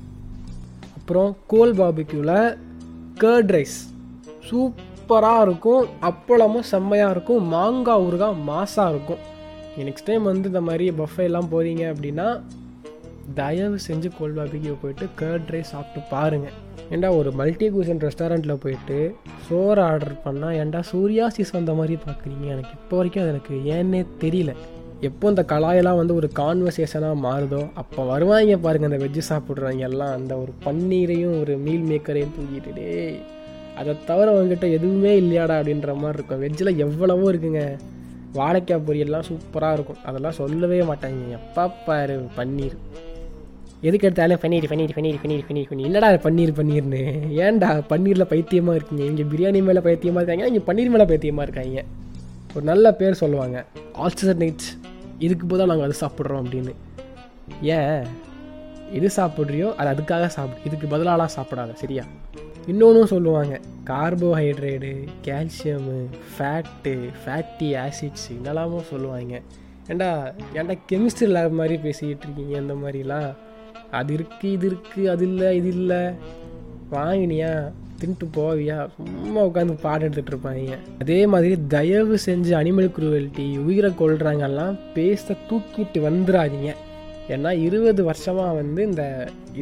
அப்புறம் 0.97 1.37
கோல் 1.47 1.73
பாபிக்யூவில் 1.73 2.57
கர்ட் 3.23 3.51
ரைஸ் 3.55 3.77
சூப்பராக 4.49 5.41
இருக்கும். 5.41 5.87
அப்பளமும் 6.01 6.69
செம்மையாக 6.73 7.11
இருக்கும். 7.11 7.43
மாங்காய் 7.55 8.03
ஊறுகாய் 8.05 8.39
மாசாக 8.47 8.89
இருக்கும். 8.89 9.23
நெக்ஸ்ட் 9.87 10.07
டைம் 10.09 10.23
வந்து 10.23 10.47
இந்த 10.47 10.61
மாதிரி 10.61 10.85
பஃபேலாம் 10.91 11.51
போகிறீங்க 11.51 11.83
அப்படின்னா 11.93 12.41
தயவு 13.33 13.77
செஞ்சு 13.87 14.09
கோல் 14.19 14.35
பாபிக்கு 14.35 14.75
போயிட்டு 14.81 15.05
கர்ட் 15.19 15.49
ரைஸ் 15.53 15.73
சாப்பிட்டு 15.73 16.01
பாருங்கள் 16.09 16.55
ஏண்டா 16.89 17.09
ஒரு 17.11 17.31
மல்டி 17.31 17.67
குஷன் 17.69 18.01
ரெஸ்டாரண்ட்டில் 18.05 18.61
போயிட்டு 18.63 18.97
சோறு 19.47 19.81
ஆர்டர் 19.81 20.13
பண்ணால் 20.25 20.57
ஏன்டா 20.61 20.81
சூர்யாசிஸ் 20.91 21.51
வந்த 21.51 21.73
மாதிரி 21.73 21.97
பார்க்குறீங்க 22.05 22.45
எனக்கு? 22.45 22.73
இப்போ 22.81 22.97
வரைக்கும் 22.97 23.23
அது 23.23 23.31
எனக்கு 23.35 23.55
ஏன்னே 23.77 24.01
தெரியல. 24.23 24.53
எப்போ 25.01 25.29
இந்த 25.29 25.45
கலாயெல்லாம் 25.49 25.97
வந்து 25.99 26.13
ஒரு 26.15 26.29
கான்வர்சேஷனாக 26.39 27.15
மாறுதோ 27.23 27.59
அப்போ 27.73 28.03
வருவாங்க 28.03 28.57
பாருங்கள் 28.57 28.89
அந்த 28.89 28.99
வெஜ்ஜு 29.03 29.21
சாப்பிட்றவங்க 29.29 29.83
எல்லாம். 29.89 30.13
அந்த 30.17 30.37
ஒரு 30.37 30.51
பன்னீரையும் 30.65 31.39
ஒரு 31.39 31.57
மீல் 31.57 31.83
மேக்கரையும் 31.89 32.31
தூக்கிட்டுடே 32.37 32.71
டேய் 32.77 33.19
அதை 33.79 33.95
தவிர 34.05 34.31
அவங்ககிட்ட 34.33 34.67
எதுவுமே 34.77 35.11
இல்லையாடா? 35.21 35.55
அப்படின்ற 35.59 35.95
மாதிரி 35.95 36.17
இருக்கும். 36.17 36.41
வெஜ்ஜில் 36.45 36.79
எவ்வளவோ 36.85 37.31
இருக்குங்க. 37.31 37.77
வாழைக்காய் 38.37 38.85
பொரியல்லாம் 38.87 39.27
சூப்பராக 39.27 39.73
இருக்கும். 39.73 39.99
அதெல்லாம் 40.05 40.37
சொல்லவே 40.39 40.79
மாட்டாங்க. 40.81 41.37
எப்பா 41.39 41.71
பாரு 41.85 42.15
பன்னீர். 42.39 42.75
எதுக்கு 43.87 44.07
எடுத்தாலும் 44.07 44.41
பன்னீர் 44.43 44.67
பன்னீர் 44.71 44.95
பன்னீர் 44.97 45.21
பன்னீர் 45.23 45.45
பன்னீர் 45.49 45.69
பன்னீர். 45.69 45.87
என்னடா 45.89 46.09
பன்னீர் 46.27 46.57
பன்னீர்னு? 46.59 47.03
ஏன்டா 47.45 47.69
பன்னீரில் 47.91 48.29
பைத்தியமாக 48.33 48.77
இருக்கீங்க? 48.79 49.05
இங்கே 49.11 49.25
பிரியாணி 49.33 49.63
மேலே 49.69 49.79
பைத்தியமாக 49.79 50.23
இருக்காங்க 50.23 50.51
இங்கே 50.51 50.63
பன்னீர் 50.69 50.93
மேலே 50.95 51.05
பைத்தியமாக 51.13 51.47
இருக்காங்க. 51.47 51.83
ஒரு 52.55 52.65
நல்ல 52.71 52.93
பேர் 52.93 53.21
சொல்லுவாங்க. 53.23 53.65
ஆல்டர்னேட்ஸ் 54.03 54.69
இதுக்கு 55.19 55.47
போதான் 55.47 55.65
நாங்கள் 55.65 55.91
அது 55.91 55.95
சாப்பிட்றோம் 56.01 56.45
அப்படின்னு. 56.45 56.73
ஏன்? 57.61 58.03
எது 58.91 59.09
சாப்பிட்றியோ 59.15 59.75
அது 59.75 60.01
அதுக்காக 60.01 60.27
சாப்பிடு 60.27 60.61
இதுக்கு 60.65 60.97
பதிலாலாம் 60.97 61.29
சாப்பிடாத 61.35 61.73
சரியா? 61.73 62.03
இன்னொன்றும் 62.67 63.05
சொல்லுவாங்க 63.05 63.59
carbohydrate 63.85 65.07
calcium 65.23 66.05
fat 66.37 67.09
fatty 67.25 67.69
acids 67.75 68.27
இதெல்லாமும் 68.29 68.81
சொல்லுவாங்க. 68.81 69.41
ஏண்டா 69.87 70.33
ஏன்டா 70.53 70.77
கெமிஸ்ட்ரி 70.91 71.27
லேப் 71.27 71.51
மாதிரி 71.51 71.77
பேசிக்கிட்டு 71.77 72.23
இருக்கீங்க 72.23 72.57
அந்த 72.57 72.73
மாதிரிலாம்? 72.73 73.35
அது 73.91 74.15
இருக்குது 74.15 74.45
இது 74.45 74.71
இருக்குது 74.71 75.05
அது 75.05 75.27
இல்லை 75.27 75.55
இது 75.55 75.67
இல்லை. 75.67 76.11
வாங்கினியா? 76.91 77.71
தின்ட்டு 78.01 78.25
போவியா? 78.37 78.77
சும்மா 78.95 79.41
உட்காந்து 79.49 79.75
பாடம் 79.85 80.05
எடுத்துகிட்டு 80.07 80.33
இருப்பாங்க. 80.33 80.77
அதே 81.03 81.19
மாதிரி 81.33 81.55
தயவு 81.75 82.17
செஞ்சு 82.27 82.53
அனிமல் 82.61 82.93
குரூவல்ட்டி 82.97 83.45
உயிரை 83.65 83.91
கொள்றாங்கலாம் 84.01 84.77
பேச 84.97 85.35
தூக்கிட்டு 85.49 86.01
வந்துடாதீங்க 86.07 86.71
ஏன்னா 87.35 87.51
இருபது 87.67 88.01
வருஷமாக 88.09 88.57
வந்து 88.61 88.81
இந்த 88.89 89.03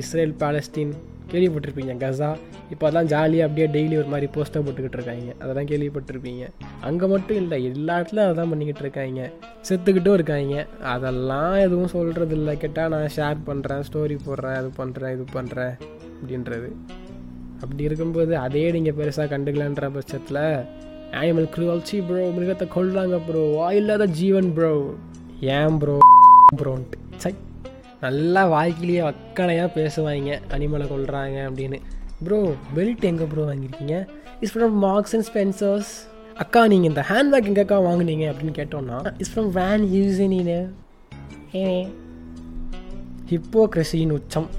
இஸ்ரேல் 0.02 0.34
பாலஸ்தீன் 0.42 0.92
கேள்விப்பட்டிருப்பீங்க 1.32 1.94
கசா. 2.02 2.28
இப்போ 2.74 2.84
அதெல்லாம் 2.86 3.10
ஜாலியாக 3.14 3.48
அப்படியே 3.48 3.68
டெய்லி 3.76 3.96
ஒரு 4.02 4.10
மாதிரி 4.12 4.28
போஸ்டர் 4.36 4.64
போட்டுக்கிட்டு 4.66 4.98
இருக்காங்க. 5.00 5.32
அதெல்லாம் 5.44 5.70
கேள்விப்பட்டிருப்பீங்க. 5.72 6.44
அங்கே 6.88 7.06
மட்டும் 7.14 7.40
இல்லை 7.42 7.58
எல்லா 7.70 7.96
இடத்துலையும் 8.00 8.32
அதான் 8.32 8.52
பண்ணிக்கிட்டு 8.52 8.84
இருக்காங்க. 8.86 9.22
செத்துக்கிட்டும் 9.70 10.18
இருக்காங்க. 10.18 10.56
அதெல்லாம் 10.94 11.56
எதுவும் 11.66 11.94
சொல்கிறது 11.96 12.36
இல்லை 12.40 12.56
கேட்டால் 12.64 12.94
நான் 12.96 13.16
ஷேர் 13.18 13.40
பண்ணுறேன் 13.50 13.86
ஸ்டோரி 13.90 14.18
போடுறேன் 14.28 14.60
அது 14.62 14.72
பண்ணுறேன் 14.82 15.16
இது 15.18 15.26
பண்ணுறேன் 15.38 15.74
அப்படின்றது. 16.20 16.70
அப்படி 17.62 17.84
இருக்கும்போது 17.90 18.34
அதே 18.46 18.66
நீங்கள் 18.76 18.98
பெருசாக 19.00 19.28
கண்டுக்கலன்ற 19.34 19.90
பட்சத்தில் 19.98 20.44
ஆனிமல் 21.20 21.50
க்ரூவல்ச்சி 21.56 21.98
ப்ரோ 22.08 22.24
மிருகத்தை 22.38 22.68
கொள்றாங்க 22.76 23.18
ப்ரோ 23.28 23.44
வாயில்லாத 23.58 24.06
ஜீவன் 24.20 24.50
ப்ரோ 24.54 24.72
ஏன் 25.58 25.78
ப்ரோ 25.82 25.98
ப்ரோன்ட்டு 26.62 26.98
சை 27.24 27.32
நல்லா 28.06 28.42
வாழ்க்கையிலேயே 28.54 29.02
அக்கனையாக 29.12 29.70
பேசுவாங்க. 29.78 30.32
அனிமலை 30.56 30.86
கொள்றாங்க 30.92 31.38
அப்படின்னு. 31.50 31.78
ப்ரோ 32.26 32.40
பெல்ட் 32.76 33.06
எங்கே 33.10 33.26
ப்ரோ 33.32 33.46
வாங்கியிருக்கீங்க? 33.50 33.96
Is 34.44 34.54
from 34.56 34.76
Marks 34.86 35.14
and 35.16 35.28
Spencers 35.30 35.92
அக்கா 36.44 36.62
நீங்கள் 36.74 36.90
இந்த 36.92 37.04
ஹேண்ட்பேக் 37.12 37.50
எங்கேக்கா 37.52 37.78
வாங்குனீங்க? 37.88 38.26
அப்படின்னு 38.32 38.56
கேட்டோன்னா 38.60 38.98
இஸ் 39.24 39.32
ஃப்ரம் 39.34 39.50
வேன் 39.60 39.86
யூஸினின்னு 39.96 40.60
ஏ 41.56 41.66
ஹிப்போக்ரஸியின் 43.32 44.16
உச்சம். 44.18 44.50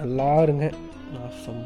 நல்லா 0.00 0.30
இருங்க. 0.42 0.66
நாசம் 1.14 1.64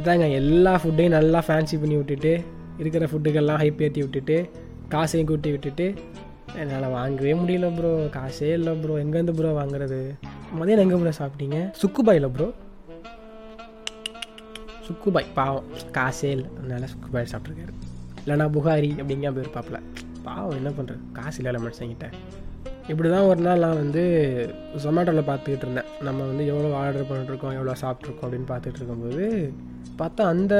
இதாங்க 0.00 0.26
எல்லா 0.40 0.72
ஃபுட்டையும் 0.80 1.16
நல்லா 1.16 1.40
ஃபேன்சி 1.46 1.76
பண்ணி 1.80 1.96
விட்டுட்டு 1.96 2.32
இருக்கிற 2.78 3.04
ஃபுட்டுக்கெல்லாம் 3.06 3.60
ஹைப் 3.62 3.82
ஏற்றி 3.86 4.00
விட்டுட்டு 4.02 4.36
காசையும் 4.88 5.28
கூட்டி 5.30 5.50
விட்டுட்டு 5.50 5.86
என்னால் 6.60 6.86
வாங்கவே 6.90 7.32
முடியல 7.40 7.66
ப்ரோ 7.76 7.90
காசே 8.16 8.48
இல்லை 8.58 8.72
ப்ரோ 8.82 8.94
எங்கேருந்து 9.02 9.34
ப்ரோ 9.38 9.50
வாங்குறது? 9.58 9.98
மதியம் 10.58 10.82
எங்கே 10.84 10.98
ப்ரோ 11.02 11.12
சாப்பிட்டீங்க? 11.20 11.58
சுக்குபாயில் 11.82 12.28
ப்ரோ 12.36 12.48
சுக்குபாய் 14.86 15.28
பாவம். 15.34 15.66
காசே 15.92 16.30
இல்லை. 16.36 16.48
அதனால 16.58 16.86
சுக்குபாய் 16.86 17.30
சாப்பிட்ருக்காரு 17.32 17.74
இல்லைனா 18.22 18.46
புகாரி 18.56 18.90
அப்படிங்க 19.00 19.26
அப்படி 19.28 19.44
இருப்பாப்புல 19.44 19.78
பாவம் 20.22 20.56
என்ன 20.56 20.70
பண்ணுறது 20.70 21.00
காசு 21.12 21.38
இல்லை 21.42 21.60
மனுஷங்கிட்ட 21.62 22.06
இப்படி 22.88 23.08
தான் 23.08 23.26
ஒரு 23.30 23.40
நாள் 23.46 23.62
நான் 23.64 23.80
வந்து 23.80 24.02
ஜொமேட்டோவில் 24.84 25.28
பார்த்துக்கிட்டு 25.28 25.66
இருந்தேன். 25.66 25.90
நம்ம 26.06 26.20
வந்து 26.30 26.44
எவ்வளோ 26.52 26.70
ஆர்டர் 26.80 27.08
பண்ணிட்டுருக்கோம் 27.10 27.56
எவ்வளோ 27.58 27.74
சாப்பிட்ருக்கோம் 27.82 28.26
அப்படின்னு 28.28 28.48
பார்த்துட்டு 28.52 28.80
இருக்கும்போது 28.80 29.26
பார்த்தா 30.00 30.24
அந்த 30.34 30.54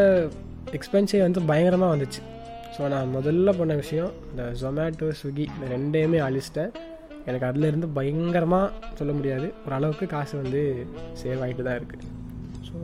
எக்ஸ்பென்ஸே 0.79 1.21
வந்து 1.27 1.41
பயங்கரமாக 1.51 1.95
வந்துச்சு. 1.95 2.23
ஸோ 2.75 2.89
நான் 2.95 3.15
முதல்ல 3.17 3.53
பண்ண 3.59 3.75
விஷயம் 3.83 4.13
இந்த 4.31 4.43
ஜொமேட்டோ 4.63 5.09
ஸ்விக்கி 5.21 5.47
இந்த 5.55 5.67
ரெண்டையுமே 5.75 6.21
அழிச்சிட்டேன். 6.27 6.73
எனக்கு 7.29 7.49
அதுலேருந்து 7.49 7.89
பயங்கரமாக 7.97 8.93
சொல்ல 8.99 9.13
முடியாது. 9.13 9.49
ஓரளவுக்கு 9.67 10.07
காசு 10.15 10.35
வந்து 10.43 10.61
சேவ் 11.23 11.43
ஆகிட்டு 11.47 11.67
தான் 11.69 11.79
இருக்குது 11.81 12.07
ஸோ 12.69 12.77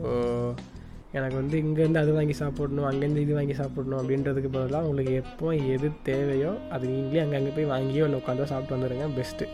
எனக்கு 1.15 1.35
வந்து 1.41 1.57
இங்கேருந்து 1.63 2.01
அது 2.01 2.11
வாங்கி 2.17 2.35
சாப்பிடணும் 2.41 2.87
அங்கேருந்து 2.89 3.23
இது 3.25 3.33
வாங்கி 3.39 3.55
சாப்பிடணும் 3.59 3.99
அப்படின்றதுக்கு 4.01 4.49
பதிலாக 4.55 4.83
உங்களுக்கு 4.83 5.13
எப்போ 5.23 5.55
எது 5.75 5.89
தேவையோ 6.03 6.51
அது 6.69 6.85
நீங்களே 6.93 7.21
அங்கங்கே 7.23 7.53
போய் 7.57 7.71
வாங்கியோ 7.73 8.05
இல்லை 8.07 8.19
உட்காந்தோ 8.21 8.47
சாப்பிட்டு 8.53 8.75
வந்துடுங்க 8.77 9.07
பெஸ்ட்டு 9.19 9.47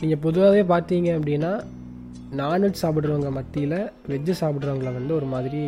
நீங்கள் 0.00 0.22
பொதுவாகவே 0.26 0.62
பார்த்தீங்க 0.74 1.10
அப்படின்னா 1.18 1.52
நான்வெஜ் 2.40 2.82
சாப்பிட்றவங்க 2.84 3.30
மத்தியில் 3.30 3.78
வெஜ்ஜு 4.12 4.34
சாப்பிட்றவங்கள 4.42 4.92
வந்து 4.92 5.12
ஒரு 5.14 5.26
மாதிரி 5.34 5.60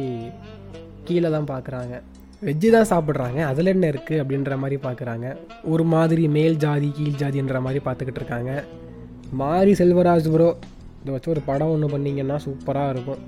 கீழே 1.09 1.29
தான் 1.35 1.51
பார்க்குறாங்க. 1.53 1.95
வெஜ்ஜு 2.43 2.69
தான் 2.75 2.89
சாப்பிட்றாங்க 2.91 3.39
அதில் 3.51 3.73
என்ன 3.73 3.87
இருக்குது 3.93 4.21
அப்படின்ற 4.23 4.57
மாதிரி 4.57 4.77
பார்க்குறாங்க. 4.87 5.37
ஒரு 5.65 5.85
மாதிரி 5.85 6.25
மேல் 6.37 6.57
ஜாதி 6.65 6.89
கீழ் 6.99 7.21
ஜாதின்ற 7.23 7.61
மாதிரி 7.61 7.81
பார்த்துக்கிட்டு 7.87 8.21
இருக்காங்க. 8.23 8.53
மாரி 9.41 9.73
செல்வராஜ் 9.81 10.29
ப்ரோ 10.35 10.57
இதை 11.03 11.13
வச்சு 11.15 11.33
ஒரு 11.35 11.41
படம் 11.51 11.73
ஒன்று 11.75 11.95
பண்ணிங்கன்னா 11.95 12.37
சூப்பராக 12.47 12.93
இருக்கும். 12.95 13.23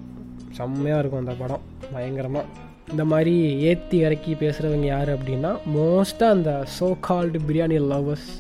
செம்மையாக 0.59 1.01
இருக்கும் 1.03 1.23
அந்த 1.25 1.35
படம் 1.43 1.65
பயங்கரமாக 1.93 2.47
இந்த 2.93 3.05
மாதிரி 3.13 3.35
ஏற்றி 3.71 3.97
இறக்கி 4.07 4.33
பேசுகிறவங்க 4.43 4.87
யார் 4.95 5.11
அப்படின்னா 5.17 5.51
மோஸ்ட்டாக 5.75 6.37
அந்த 6.37 6.53
so 6.77 6.89
called 7.09 7.41
biryani 7.49 7.79
lovers 7.93 8.31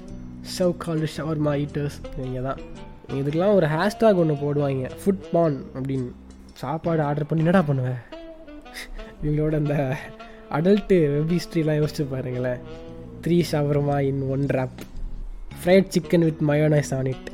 so 0.54 0.66
called 0.84 1.08
shawarma 1.16 1.52
eaters 1.64 1.98
நீங்கள் 2.20 2.46
தான். 2.48 2.60
இதுக்கெலாம் 3.18 3.56
ஒரு 3.58 3.66
ஹேஷ்டாக் 3.74 4.20
ஒன்று 4.22 4.34
போடுவாங்க 4.42 4.90
ஃபுட் 5.00 5.24
பான் 5.32 5.58
அப்படின்னு. 5.76 6.10
சாப்பாடு 6.62 7.02
ஆர்டர் 7.08 7.28
பண்ணி 7.28 7.44
என்னடா 7.44 7.62
பண்ணுவேன் 7.68 8.00
இவங்களோட 9.22 9.54
இந்த 9.62 9.76
அடல்ட்டு 10.56 10.96
வெப் 11.14 11.34
ஹிஸ்ட்ரிலாம் 11.36 11.80
யோசிச்சு 11.80 12.04
பாருங்களேன். 12.14 12.60
Three 13.24 13.38
shawarma 13.50 13.96
in 14.10 14.22
one 14.34 14.44
wrap 14.58 14.80
fried 15.60 15.90
chicken 15.96 16.26
with 16.28 16.42
mayonnaise 16.50 16.92
on 16.98 17.10
it 17.14 17.28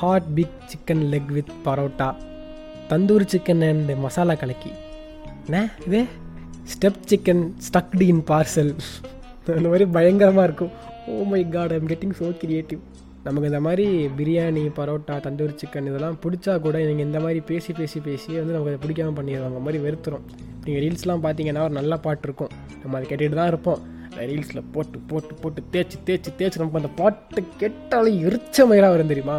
hot 0.00 0.30
big 0.38 0.56
chicken 0.72 1.04
leg 1.14 1.32
with 1.38 1.52
parotta 1.66 2.08
tandoori 2.90 3.26
chicken 3.32 3.64
and 3.68 3.90
masala 4.04 4.34
கலக்கி. 4.42 4.70
என்ன 5.46 5.60
இது? 5.86 6.00
Step 6.72 7.00
chicken 7.10 7.42
stuck 7.66 8.04
in 8.12 8.22
parcel 8.30 8.72
அந்த 9.56 9.66
மாதிரி 9.72 9.86
பயங்கரமாக 9.96 10.46
இருக்கும். 10.48 10.72
ஓ 11.10 11.24
my 11.32 11.40
God 11.56 11.74
I'm 11.76 11.88
getting 11.92 12.14
so 12.20 12.28
creative 12.42 12.80
நமக்கு 13.26 13.48
இந்த 13.50 13.60
மாதிரி 13.66 13.86
பிரியாணி 14.18 14.62
பரோட்டா 14.78 15.14
தந்தூரி 15.24 15.54
சிக்கன் 15.62 15.88
இதெல்லாம் 15.90 16.18
பிடிச்சா 16.24 16.52
கூட 16.66 16.76
நீங்கள் 16.90 17.06
இந்த 17.08 17.20
மாதிரி 17.24 17.40
பேசி 17.50 17.72
பேசி 17.80 18.00
பேசி 18.08 18.30
வந்து 18.40 18.54
நமக்கு 18.56 18.72
அதை 18.72 18.80
பிடிக்காம 18.84 19.14
பண்ணிடுவாங்க. 19.18 19.60
மாதிரி 19.66 19.80
வெறுத்துரும். 19.86 20.24
நீங்கள் 20.66 20.82
ரீல்ஸ்லாம் 20.84 21.24
பார்த்தீங்கன்னா 21.26 21.64
ஒரு 21.68 21.76
நல்ல 21.80 21.96
பாட்டு 22.06 22.26
இருக்கும். 22.28 22.52
நம்ம 22.82 22.96
அதை 22.98 23.04
கேட்டுகிட்டு 23.10 23.40
தான் 23.40 23.50
இருப்போம். 23.52 23.82
ரீல்ஸில் 24.30 24.68
போட்டு 24.74 24.98
போட்டு 25.10 25.34
போட்டு 25.42 25.62
தேய்ச்சி 25.72 25.98
தேய்ச்சி 26.06 26.30
தேய்ச்சி 26.38 26.60
நமக்கு 26.62 26.82
அந்த 26.82 26.92
பாட்டு 27.02 27.42
கேட்டாலும் 27.62 28.20
எரிச்ச 28.28 28.66
மயிராக 28.70 28.94
வரும் 28.94 29.12
தெரியுமா? 29.14 29.38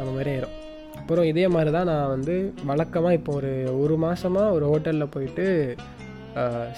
அந்த 0.00 0.10
மாதிரி 0.16 0.32
ஆயிரும். 0.34 0.56
அப்புறம் 1.02 1.28
இதே 1.30 1.44
மாதிரி 1.52 1.70
தான் 1.76 1.88
நான் 1.90 2.12
வந்து 2.14 2.34
வழக்கமாக 2.68 3.16
இப்போ 3.18 3.30
ஒரு 3.38 3.52
ஒரு 3.84 3.94
மாதமாக 4.02 4.54
ஒரு 4.56 4.64
ஹோட்டலில் 4.72 5.12
போயிட்டு 5.14 5.46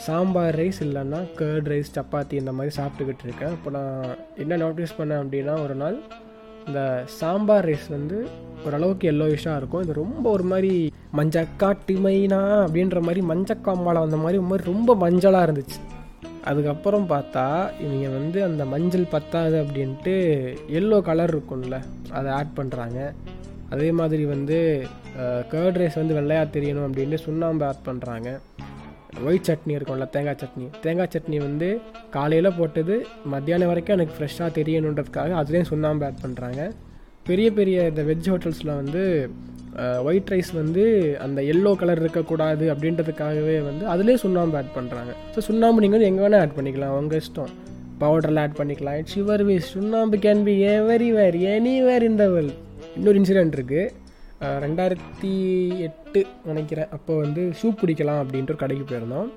சாம்பார் 0.04 0.56
ரைஸ் 0.60 0.78
இல்லைன்னா 0.84 1.18
கர்ட் 1.40 1.68
ரைஸ் 1.72 1.90
சப்பாத்தி 1.96 2.34
இந்த 2.42 2.52
மாதிரி 2.58 2.72
சாப்பிட்டுக்கிட்டு 2.78 3.24
இருக்கேன். 3.26 3.52
இப்போ 3.56 3.70
நான் 3.76 3.98
என்ன 4.42 4.56
நோட்டீஸ் 4.62 4.96
பண்ணேன் 5.00 5.20
அப்படின்னா 5.22 5.54
ஒரு 5.64 5.74
நாள் 5.82 5.98
இந்த 6.68 6.80
சாம்பார் 7.18 7.68
ரைஸ் 7.70 7.86
வந்து 7.96 8.16
ஓரளவுக்கு 8.64 9.06
எல்லோயிஷாக 9.12 9.58
இருக்கும். 9.60 9.84
இது 9.84 10.00
ரொம்ப 10.02 10.24
ஒரு 10.36 10.46
மாதிரி 10.52 10.72
மஞ்சக்கா 11.18 11.70
டிமைனா 11.88 12.40
அப்படின்ற 12.64 13.00
மாதிரி 13.08 13.22
மஞ்சக்காம்பாலம் 13.32 14.06
அந்த 14.08 14.20
மாதிரி 14.24 14.40
ஒரு 14.42 14.50
மாதிரி 14.52 14.70
ரொம்ப 14.72 14.96
மஞ்சளாக 15.04 15.46
இருந்துச்சு. 15.48 15.78
அதுக்கப்புறம் 16.50 17.06
பார்த்தா 17.14 17.46
இவங்க 17.84 18.08
வந்து 18.18 18.38
அந்த 18.48 18.64
மஞ்சள் 18.74 19.12
பத்தாது 19.16 19.56
அப்படின்ட்டு 19.64 20.16
எல்லோ 20.80 20.98
கலர் 21.10 21.34
இருக்கும்ல 21.34 21.78
அதை 22.18 22.28
ஆட் 22.40 22.56
பண்ணுறாங்க 22.58 22.98
அதே 23.74 23.88
மாதிரி 24.00 24.24
வந்து 24.34 24.58
கர்ட் 25.52 25.80
ரைஸ் 25.82 26.00
வந்து 26.02 26.18
வெள்ளையாக 26.18 26.52
தெரியணும் 26.56 26.86
அப்படின்ட்டு 26.88 27.24
சுண்ணாம்பு 27.26 27.64
ஆட் 27.70 27.86
பண்ணுறாங்க 27.88 28.28
ஒயிட் 29.26 29.48
சட்னி 29.48 29.72
இருக்கும்ல 29.76 30.06
தேங்காய் 30.14 30.38
சட்னி. 30.40 30.66
தேங்காய் 30.84 31.10
சட்னி 31.14 31.38
வந்து 31.48 31.68
காலையில் 32.16 32.56
போட்டது 32.58 32.94
மத்தியானம் 33.34 33.70
வரைக்கும் 33.70 33.96
எனக்கு 33.96 34.16
ஃப்ரெஷ்ஷாக 34.16 34.48
தெரியணுன்றதுக்காக 34.58 35.34
அதுலேயும் 35.40 35.70
சுண்ணாம்பு 35.72 36.06
ஆட் 36.08 36.22
பண்ணுறாங்க 36.24 36.62
பெரிய 37.28 37.48
பெரிய 37.58 37.84
இந்த 37.90 38.02
வெஜ் 38.08 38.30
ஹோட்டல்ஸில் 38.32 38.78
வந்து 38.80 39.02
ஒயிட் 40.08 40.32
ரைஸ் 40.32 40.50
வந்து 40.60 40.82
அந்த 41.26 41.38
எல்லோ 41.52 41.70
கலர் 41.82 42.02
இருக்கக்கூடாது 42.02 42.64
அப்படின்றதுக்காகவே 42.72 43.56
வந்து 43.68 43.84
அதுலேயே 43.92 44.18
சுண்ணாம்பு 44.24 44.58
ஆட் 44.60 44.74
பண்ணுறாங்க 44.78 45.12
ஸோ 45.34 45.46
சுண்ணாம்பு 45.48 45.82
நீங்கள் 45.84 45.98
வந்து 45.98 46.10
எங்கே 46.10 46.22
வேணால் 46.24 46.42
ஆட் 46.44 46.58
பண்ணிக்கலாம் 46.58 46.96
உங்கள் 46.98 47.22
இஷ்டம். 47.22 47.52
பவுடரில் 48.02 48.42
ஆட் 48.42 48.58
பண்ணிக்கலாம். 48.60 48.98
இட்ஸ் 49.00 49.18
யுவர் 49.20 49.42
வேஸ் 49.48 49.72
சுண்ணாம்பு 49.76 50.16
can 50.26 50.44
be 50.48 50.54
everywhere 50.74 51.38
anywhere 51.54 52.06
in 52.10 52.20
the 52.22 52.26
world 52.34 52.60
இன்னொரு 52.98 53.18
இன்சிடென்ட் 53.20 53.56
இருக்குது 53.58 53.82
ரெண்டாயிரத்தி 54.64 55.32
எட்டு 55.86 56.20
நினைக்கிறேன். 56.48 56.90
அப்போ 56.96 57.12
வந்து 57.24 57.42
சூப் 57.60 57.80
குடிக்கலாம் 57.82 58.20
அப்படின்ட்டு 58.22 58.52
ஒரு 58.54 58.60
கடைக்கு 58.62 58.84
போயிருந்தோம். 58.90 59.28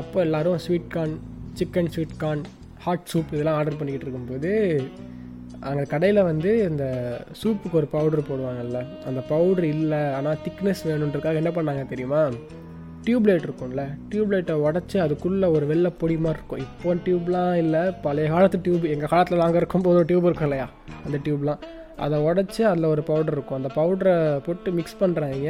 அப்போ 0.00 0.18
எல்லோரும் 0.26 0.58
sweet 0.64 0.92
corn 0.94 1.16
chicken 1.58 1.90
sweet 1.94 2.20
corn 2.22 2.42
hot 2.84 3.08
soup 3.12 3.32
இதெல்லாம் 3.34 3.58
ஆர்டர் 3.58 3.78
பண்ணிக்கிட்டு 3.80 4.06
இருக்கும்போது 4.06 4.52
அங்கே 5.68 5.84
கடையில் 5.92 6.20
வந்து 6.30 6.50
இந்த 6.68 6.84
சூப்புக்கு 7.40 7.78
ஒரு 7.80 7.88
பவுடர் 7.96 8.28
போடுவாங்கல்ல 8.30 8.78
அந்த 9.08 9.20
பவுடர் 9.32 9.68
இல்லை 9.74 10.00
ஆனால் 10.18 10.40
திக்னஸ் 10.46 10.82
வேணுன்றதுக்காக 10.88 11.42
என்ன 11.42 11.52
பண்ணாங்க 11.58 11.84
தெரியுமா? 11.92 12.22
டியூப்லைட் 13.06 13.46
இருக்கும்ல 13.48 13.84
டியூப்லைட்டை 14.10 14.56
உடச்சி 14.66 14.96
அதுக்குள்ளே 15.04 15.46
ஒரு 15.56 15.64
வெள்ளை 15.70 15.90
பொடி 16.00 16.16
மாதிரி 16.24 16.38
இருக்கும். 16.40 16.64
இப்போ 16.66 16.94
டியூப்லாம் 17.06 17.54
இல்லை 17.62 17.82
பழைய 18.06 18.26
காலத்து 18.34 18.64
டியூப் 18.66 18.84
எங்கள் 18.94 19.12
காலத்தில் 19.12 19.44
நாங்கள் 19.44 19.60
இருக்கும்போது 19.62 20.00
ஒரு 20.02 20.10
டியூப் 20.10 20.28
இருக்கும் 20.28 20.50
இல்லையா? 20.50 20.68
அந்த 21.06 21.18
டியூப்லாம் 21.26 21.62
அதை 22.04 22.16
உடச்சி 22.28 22.62
அதில் 22.70 22.92
ஒரு 22.94 23.02
பவுடர் 23.10 23.36
இருக்கும். 23.36 23.58
அந்த 23.60 23.70
பவுடரை 23.78 24.14
போட்டு 24.46 24.68
மிக்ஸ் 24.78 25.00
பண்ணுறாங்க 25.02 25.48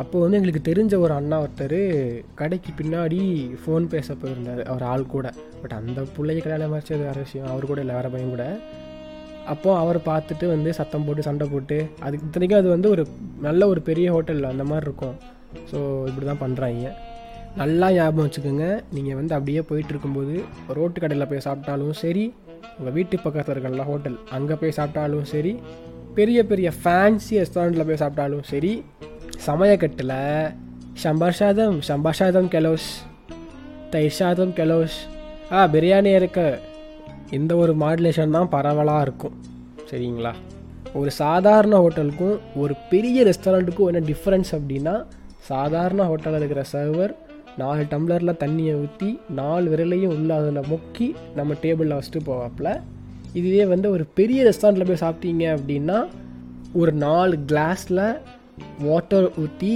அப்போது 0.00 0.22
வந்து 0.22 0.38
எங்களுக்கு 0.38 0.62
தெரிஞ்ச 0.68 0.94
ஒரு 1.04 1.12
அண்ணா 1.18 1.36
ஒருத்தர் 1.44 1.80
கடைக்கு 2.40 2.70
பின்னாடி 2.80 3.20
ஃபோன் 3.60 3.84
பேச 3.94 4.08
போயிருந்தார். 4.22 4.60
அவர் 4.72 4.84
ஆள் 4.92 5.04
கூட. 5.14 5.26
பட் 5.60 5.74
அந்த 5.78 6.00
பிள்ளைய 6.16 6.42
கல்யாணம் 6.46 6.72
மறைச்சது 6.74 7.02
வேறு 7.08 7.24
விஷயம். 7.26 7.48
அவர் 7.52 7.68
கூட 7.70 7.80
இல்லை 7.84 7.94
வேறு 7.98 8.10
பையன் 8.14 8.34
கூட. 8.34 8.46
அப்போது 9.52 9.78
அவர் 9.82 9.98
பார்த்துட்டு 10.10 10.46
வந்து 10.54 10.70
சத்தம் 10.78 11.04
போட்டு 11.06 11.26
சண்டை 11.28 11.46
போட்டு 11.52 11.78
அதுக்கு 12.06 12.26
இத்தனைக்கும் 12.28 12.60
அது 12.60 12.68
வந்து 12.74 12.88
ஒரு 12.94 13.02
நல்ல 13.46 13.68
ஒரு 13.72 13.82
பெரிய 13.88 14.06
ஹோட்டலில் 14.14 14.52
அந்த 14.52 14.64
மாதிரி 14.70 14.86
இருக்கும். 14.88 15.16
ஸோ 15.70 15.78
இப்படி 16.10 16.26
தான் 16.30 16.42
பண்ணுறாங்க 16.44 16.90
நல்லா 17.60 17.86
ஞாபகம் 17.96 18.26
வச்சுக்கோங்க. 18.26 18.66
நீங்கள் 18.96 19.18
வந்து 19.20 19.36
அப்படியே 19.36 19.60
போயிட்டு 19.68 19.92
இருக்கும்போது 19.94 20.34
ரோட்டு 20.78 20.98
கடையில் 21.04 21.28
போய் 21.30 21.46
சாப்பிட்டாலும் 21.46 21.96
சரி 22.04 22.24
உங்கள் 22.78 22.92
வீட்டு 22.92 23.18
பக்கத்தில் 23.18 23.54
இருக்கல 23.54 23.84
ஹோட்டல் 23.84 24.18
அங்கே 24.30 24.54
போய் 24.54 24.76
சாப்பிட்டாலும் 24.76 25.22
சரி 25.22 25.60
பெரிய 26.14 26.46
பெரிய 26.46 26.72
ஃபேன்சி 26.84 27.34
ரெஸ்டாரண்ட்டில் 27.38 27.86
போய் 27.86 28.00
சாப்பிட்டாலும் 28.00 28.42
சரி 28.42 28.84
சமயக்கட்டில் 29.46 30.54
ஷம்பர் 31.02 31.30
சாதம் 31.30 31.80
ஷம்பர் 31.88 32.10
சாதம் 32.10 32.48
கெலோஸ் 32.48 32.88
தயிர் 33.90 34.10
சாதம் 34.10 34.50
கெலோஸ் 34.50 34.96
ஆ 35.52 35.66
பிரியாணி 35.66 36.14
இருக்க. 36.14 36.58
இந்த 37.30 37.56
ஒரு 37.56 37.76
மாடுலேஷன் 37.76 38.30
தான் 38.30 38.48
பரவலாக 38.48 39.02
இருக்கும். 39.02 39.34
சரிங்களா? 39.90 40.32
ஒரு 40.94 41.10
சாதாரண 41.10 41.78
ஹோட்டலுக்கும் 41.78 42.38
ஒரு 42.56 42.74
பெரிய 42.90 43.24
ரெஸ்டாரண்ட்டுக்கும் 43.24 43.86
என்ன 43.86 44.06
டிஃப்ரென்ஸ் 44.06 44.50
அப்படின்னா 44.52 45.04
சாதாரண 45.38 46.04
ஹோட்டலில் 46.04 46.36
இருக்கிற 46.36 46.64
சர்வர் 46.72 47.14
நாலு 47.62 47.82
டம்ளரில் 47.92 48.38
தண்ணியை 48.42 48.74
ஊற்றி 48.82 49.10
நாலு 49.40 49.66
விரலையும் 49.72 50.14
உள்ள 50.16 50.30
அதில் 50.40 50.68
முக்கி 50.72 51.08
நம்ம 51.38 51.54
டேபிளில் 51.62 51.96
வச்சுட்டு 51.96 52.20
போவாப்புல. 52.28 52.70
இதுவே 53.38 53.64
வந்து 53.72 53.90
ஒரு 53.90 54.04
பெரிய 54.18 54.40
ரெஸ்டாரண்ட்டில் 54.48 54.88
போய் 54.90 55.04
சாப்பிட்டீங்க 55.04 55.44
அப்படின்னா 55.56 55.98
ஒரு 56.80 56.92
நாலு 57.06 57.36
கிளாஸில் 57.50 58.04
வாட்டர் 58.86 59.28
ஊற்றி 59.42 59.72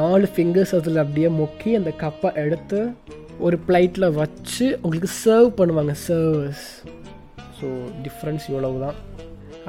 நாலு 0.00 0.26
ஃபிங்கர்ஸ் 0.34 0.74
அதில் 0.78 1.02
அப்படியே 1.04 1.28
முக்கி 1.40 1.70
அந்த 1.78 1.92
கப்பை 2.02 2.30
எடுத்து 2.44 2.80
ஒரு 3.46 3.56
பிளைட்டில் 3.66 4.14
வச்சு 4.20 4.66
உங்களுக்கு 4.82 5.10
சர்வ் 5.24 5.50
பண்ணுவாங்க 5.60 5.94
சர்வஸ் 6.06 6.66
ஸோ 7.58 7.68
டிஃப்ரென்ஸ் 8.06 8.46
இவ்வளவு 8.50 8.80
தான் 8.84 8.98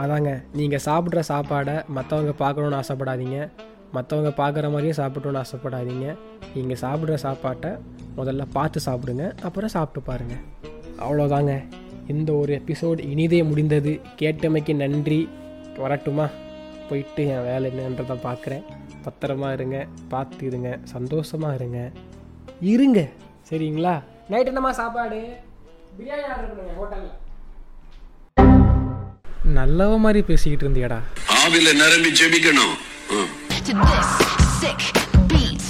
அதாங்க 0.03 0.31
நீங்கள் 0.59 0.83
சாப்பிட்ற 0.87 1.21
சாப்பாடை 1.31 1.75
மற்றவங்க 1.95 2.33
பார்க்கணுன்னு 2.43 2.79
ஆசைப்படாதீங்க. 2.81 3.39
மற்றவங்க 3.93 4.31
பார்க்குற 4.41 4.65
மாதிரியே 4.73 4.93
சாப்பிட்டோன்னு 4.97 5.43
ஆசைப்படாதீங்க. 5.43 6.17
நீங்கள் 6.55 6.81
சாப்பிட்ற 6.81 7.13
சாப்பாட்டை 7.13 7.71
முதல்ல 8.17 8.45
பார்த்து 8.51 8.81
சாப்பிடுங்க 8.85 9.25
அப்புறம் 9.41 9.69
சாப்பிட்டு 9.69 10.09
பாருங்க. 10.09 10.35
அவ்வளோதாங்க 10.99 11.53
இந்த 12.07 12.33
ஒரு 12.33 12.61
எபிசோடு 12.61 12.99
இனிதே 12.99 13.43
முடிந்தது. 13.43 14.01
கேட்டமைக்கு 14.17 14.75
நன்றி. 14.75 15.29
வரட்டுமா? 15.77 16.29
போயிட்டு 16.89 17.27
என் 17.27 17.43
வேலை 17.43 17.71
என்னன்றதை 17.71 18.17
பார்க்குறேன் 18.27 18.63
பத்திரமா 19.05 19.53
இருங்க. 19.53 19.87
பார்த்து 20.09 20.45
இருங்க. 20.45 20.79
சந்தோஷமாக 20.83 21.55
இருங்க. 21.55 21.91
இருங்க. 22.59 23.07
சரிங்களா? 23.49 23.95
நைட் 24.29 24.47
என்னம்மா 24.47 24.71
சாப்பாடு? 24.71 25.21
பிரியாணி 25.99 26.23
ஆர்டர் 26.31 26.49
பண்ணுங்க 26.49 26.73
ஹோட்டலில் 26.81 27.17
நல்லவ 29.59 29.97
மாதிரி 29.99 30.21
பேசிக்கிட்டு 30.21 30.65
இருந்தியடா. 30.65 30.99
ஆவில 31.39 31.69
நிரம்பி 31.81 32.11
ஜெபிக்கணும். 32.19 32.75
to 33.65 33.73
this 33.73 34.07
sick 34.59 34.81
beat. 35.27 35.61